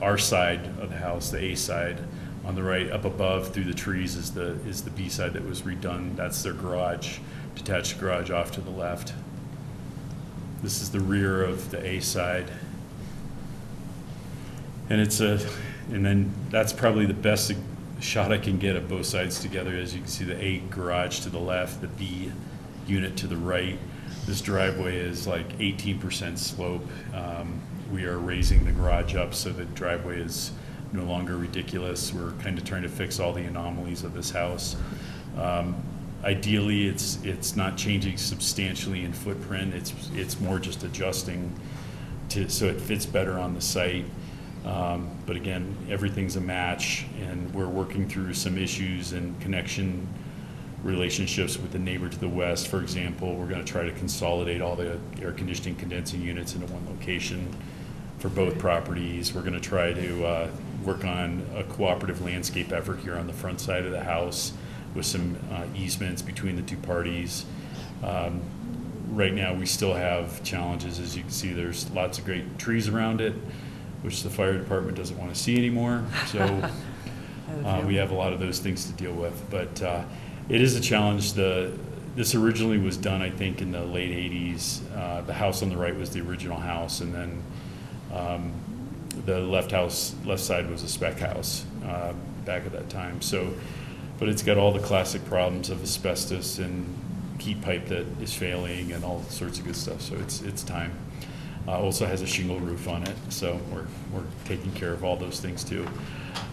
[0.00, 1.98] our side of the house, the A side.
[2.44, 5.44] On the right, up above through the trees is the, is the B side that
[5.44, 6.14] was redone.
[6.14, 7.18] That's their garage,
[7.56, 9.14] detached garage off to the left.
[10.62, 12.52] This is the rear of the A side.
[14.88, 15.44] And it's a,
[15.90, 17.52] and then that's probably the best
[17.98, 19.76] shot I can get of both sides together.
[19.76, 22.30] As you can see, the A garage to the left, the B
[22.86, 23.80] unit to the right.
[24.26, 26.86] This driveway is like eighteen percent slope.
[27.14, 27.60] Um,
[27.92, 30.50] We are raising the garage up so the driveway is
[30.92, 32.12] no longer ridiculous.
[32.12, 34.76] We're kind of trying to fix all the anomalies of this house.
[35.38, 35.76] Um,
[36.24, 39.74] Ideally, it's, it's not changing substantially in footprint.
[39.74, 41.52] It's, it's more just adjusting
[42.30, 44.06] to, so it fits better on the site.
[44.64, 50.08] Um, But again, everything's a match, and we're working through some issues and connection
[50.82, 52.68] relationships with the neighbor to the west.
[52.68, 56.86] For example, we're gonna try to consolidate all the air conditioning condensing units into one
[56.86, 57.48] location
[58.18, 59.34] for both properties.
[59.34, 60.50] We're gonna try to uh,
[60.84, 64.52] work on a cooperative landscape effort here on the front side of the house
[64.94, 67.44] with some uh, easements between the two parties.
[68.02, 68.40] Um,
[69.10, 72.88] Right now, we still have challenges, as you can see, there's lots of great trees
[72.88, 73.32] around it,
[74.02, 76.40] which the fire department doesn't want to see anymore, so
[77.64, 79.42] uh, we have a lot of those things to deal with.
[79.48, 80.04] But uh,
[80.48, 81.72] it is a challenge, the,
[82.14, 84.82] this originally was done, I think, in the late eighties.
[84.94, 87.42] Uh, The house on the right was the original house, and then
[88.12, 88.52] um,
[89.24, 92.12] the left house, left side was a spec house uh,
[92.44, 93.20] back at that time.
[93.20, 93.52] So,
[94.18, 96.86] but it's got all the classic problems of asbestos and
[97.38, 100.92] heat pipe that is failing and all sorts of good stuff, so it's, it's time.
[101.68, 105.16] Uh, Also has a shingle roof on it, so we're, we're taking care of all
[105.16, 105.86] those things too.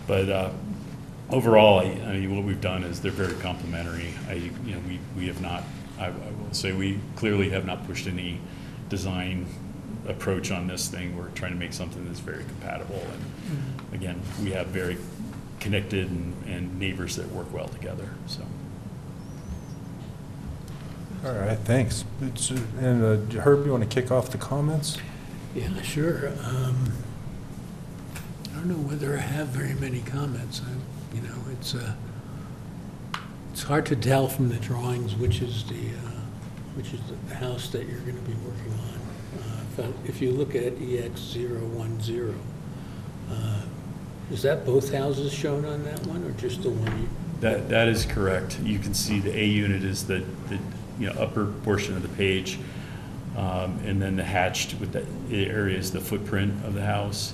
[0.07, 0.49] But uh,
[1.29, 4.13] overall, I, I mean, what we've done is they're very complementary.
[4.29, 5.63] I, you know, we, we have not,
[5.99, 8.39] I, I will say, we clearly have not pushed any
[8.89, 9.47] design
[10.07, 11.17] approach on this thing.
[11.17, 13.01] We're trying to make something that's very compatible.
[13.01, 14.97] And again, we have very
[15.59, 18.41] connected and, and neighbors that work well together, so.
[21.25, 22.03] All right, thanks.
[22.21, 24.97] It's, uh, And uh, Herb, you want to kick off the comments?
[25.55, 26.33] Yeah, sure.
[26.43, 26.91] Um,
[28.51, 30.61] I don't know whether I have very many comments.
[30.61, 30.71] I,
[31.13, 31.93] you know, it's, uh,
[33.51, 36.19] it's hard to tell from the drawings which is the, uh,
[36.75, 39.83] which is the house that you're going to be working on.
[39.85, 42.35] Uh, If if you look at EX 010,
[43.31, 43.61] uh,
[44.31, 47.09] is that both houses shown on that one, or just the one you?
[47.41, 48.59] That, that is correct.
[48.61, 50.57] You can see the A unit is the, the,
[50.99, 52.57] you know, upper portion of the page.
[53.35, 57.33] Um, and then the hatched with the area is the footprint of the house.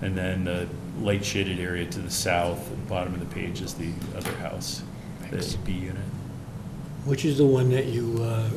[0.00, 0.68] And then the
[1.00, 4.32] light shaded area to the south, at the bottom of the page is the other
[4.36, 4.82] house,
[5.30, 5.96] the B unit.
[7.04, 8.50] Which is the one that you, uh,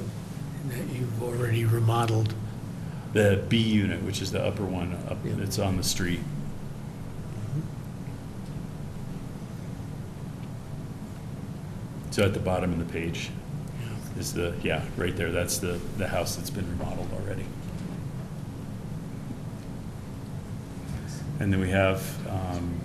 [0.68, 2.34] that you've already remodeled?
[3.14, 6.22] The B unit, which is the upper one, up, it's on the street.
[12.12, 13.30] So at the bottom of the page
[14.18, 17.46] is the, yeah, right there, that's the, the house that's been remodeled already.
[21.42, 22.80] And then we have, um,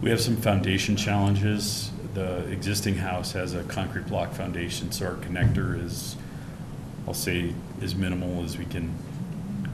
[0.00, 1.90] we have some foundation challenges.
[2.14, 6.16] The existing house has a concrete block foundation, so our connector is,
[7.06, 7.52] I'll say,
[7.82, 8.96] as minimal as we can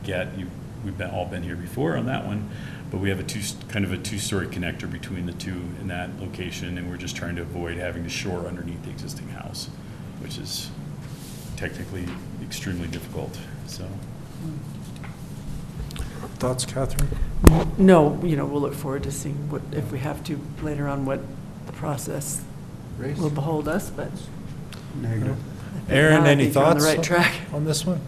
[0.02, 0.36] get.
[0.36, 0.48] You,
[0.84, 2.50] we've been, all been here before on that one,
[2.90, 6.10] but we have a two, kind of a two-story connector between the two in that
[6.20, 9.68] location, and we're just trying to avoid having to shore underneath the existing house,
[10.18, 10.70] which is
[11.56, 12.08] technically
[12.42, 13.38] extremely difficult,
[13.68, 13.86] so.
[16.40, 17.10] Thoughts, Catherine?
[17.76, 21.04] No, you know, we'll look forward to seeing what, if we have to later on,
[21.04, 21.20] what
[21.66, 22.42] the process
[22.96, 23.18] Race?
[23.18, 24.10] will behold us, but.
[24.94, 25.36] Negative.
[25.90, 26.96] Aaron, now I any think we're on the thoughts?
[26.96, 27.32] right track.
[27.52, 28.00] On this one?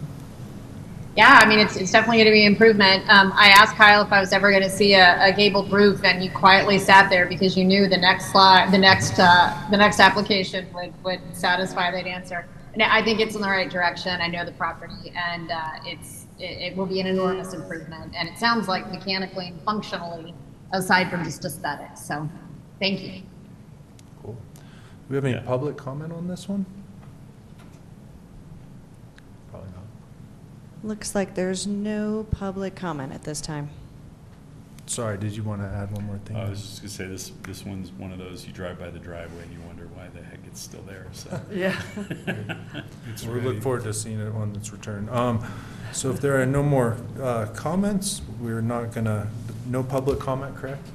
[1.15, 3.07] Yeah, I mean, it's, it's definitely going to be improvement.
[3.07, 6.03] Um, I asked Kyle if I was ever going to see a, a gabled roof,
[6.03, 9.77] and you quietly sat there because you knew the next slide, the next, uh, the
[9.77, 12.47] next application would, would satisfy that answer.
[12.73, 14.19] And I think it's in the right direction.
[14.19, 18.13] I know the property, and uh, it's it, it will be an enormous improvement.
[18.15, 20.33] And it sounds like mechanically and functionally,
[20.71, 22.05] aside from just aesthetics.
[22.05, 22.29] So,
[22.79, 23.21] thank you.
[24.23, 24.35] Do
[25.09, 26.65] we have any public comment on this one?
[29.51, 30.87] Probably not.
[30.87, 33.69] Looks like there's no public comment at this time.
[34.85, 36.35] Sorry, did you want to add one more thing?
[36.35, 38.99] I was just gonna say, this, this one's one of those, you drive by the
[38.99, 39.72] driveway and you wonder why the heck
[40.53, 41.41] it's still there, so.
[41.51, 41.79] Yeah.
[43.11, 43.47] It's We ready.
[43.47, 45.09] look forward to seeing it when it's returned.
[45.09, 45.43] Um,
[45.91, 49.27] So if there are no more uh, comments, we're not gonna,
[49.67, 50.85] no public comment, correct?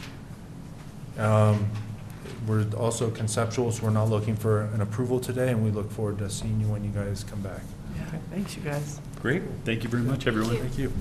[1.18, 1.68] Um,
[2.46, 6.18] we're also conceptual, so we're not looking for an approval today, and we look forward
[6.18, 7.62] to seeing you when you guys come back.
[7.96, 9.00] Yeah, thanks, you guys.
[9.20, 10.56] Great, thank you very much, everyone.
[10.56, 10.92] Thank you.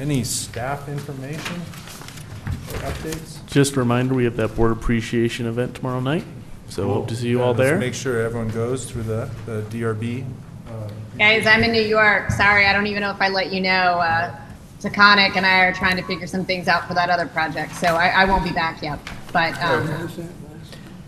[0.00, 1.56] Any staff information
[2.72, 3.44] or updates?
[3.46, 6.24] Just a reminder, we have that board appreciation event tomorrow night,
[6.70, 7.78] so hope to see you Yeah, all let's there.
[7.78, 10.24] Make sure everyone goes through the, the DRB.
[10.68, 10.88] uh,
[11.18, 12.30] Guys, I'm in New York.
[12.30, 13.68] Sorry, I don't even know if I let you know.
[13.70, 14.34] Uh,
[14.80, 17.88] Taconic and I are trying to figure some things out for that other project, so
[17.96, 18.98] I, I won't be back yet.
[19.30, 19.86] But um,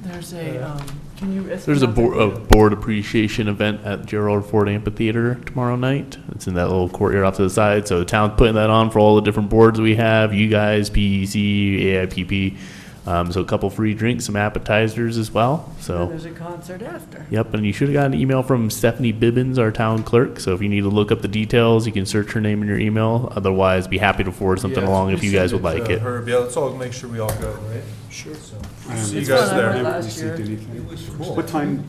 [0.02, 0.84] There's a, um,
[1.16, 1.42] can you?
[1.56, 6.18] There's a board, a board appreciation event at Gerald Ford Amphitheater tomorrow night.
[6.32, 7.88] It's in that little courtyard off to the side.
[7.88, 10.90] So the town's putting that on for all the different boards we have, you guys,
[10.90, 12.56] PEC, AIPP.
[13.04, 15.68] Um, so a couple free drinks, some appetizers as well.
[15.80, 16.06] So.
[16.06, 17.26] There's a concert after.
[17.30, 20.38] Yep, and you should have got an email from Stephanie Bibbens, our town clerk.
[20.38, 22.68] So if you need to look up the details, you can search her name in
[22.68, 23.32] your email.
[23.34, 26.00] Otherwise, be happy to forward something Yeah, along if you guys would like to it.
[26.00, 26.28] Herb.
[26.28, 27.82] Yeah, let's all make sure we all go, right?
[28.08, 28.34] Sure.
[28.36, 28.56] So,
[28.88, 29.82] I see you It's guys fun, I went there.
[29.82, 30.46] last Received year.
[30.46, 31.18] anything?
[31.36, 31.84] What time?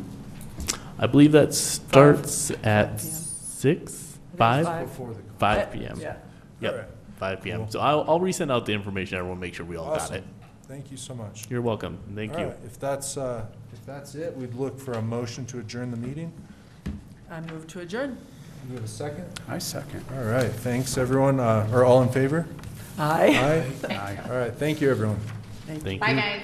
[0.97, 2.97] I believe that starts at
[3.61, 3.77] PM.
[4.37, 5.19] five, think it's Before the.
[5.37, 5.97] five Uh, p.m.
[5.99, 6.15] Yeah.
[6.61, 6.87] Yep, Alright.
[7.17, 7.59] five p.m.
[7.59, 7.71] Cool.
[7.71, 9.17] So I'll, I'll resend out the information.
[9.17, 10.23] Everyone, make sure we all got it.
[10.67, 11.45] Thank you so much.
[11.49, 11.97] You're welcome.
[12.15, 12.45] Thank All you.
[12.47, 15.97] right, If that's, uh, if that's it, we'd look for a motion to adjourn the
[15.97, 16.31] meeting.
[17.29, 18.15] I move to adjourn.
[18.15, 19.25] Do we have a second?
[19.49, 20.05] I second.
[20.15, 21.39] All right, thanks, everyone.
[21.39, 22.47] Uh, Are all in favor?
[22.97, 23.65] Aye.
[23.83, 23.87] Aye.
[23.93, 24.19] Aye.
[24.29, 25.19] All right, thank you, everyone.
[25.65, 25.83] Thank you.
[25.83, 26.43] Thank bye, guys.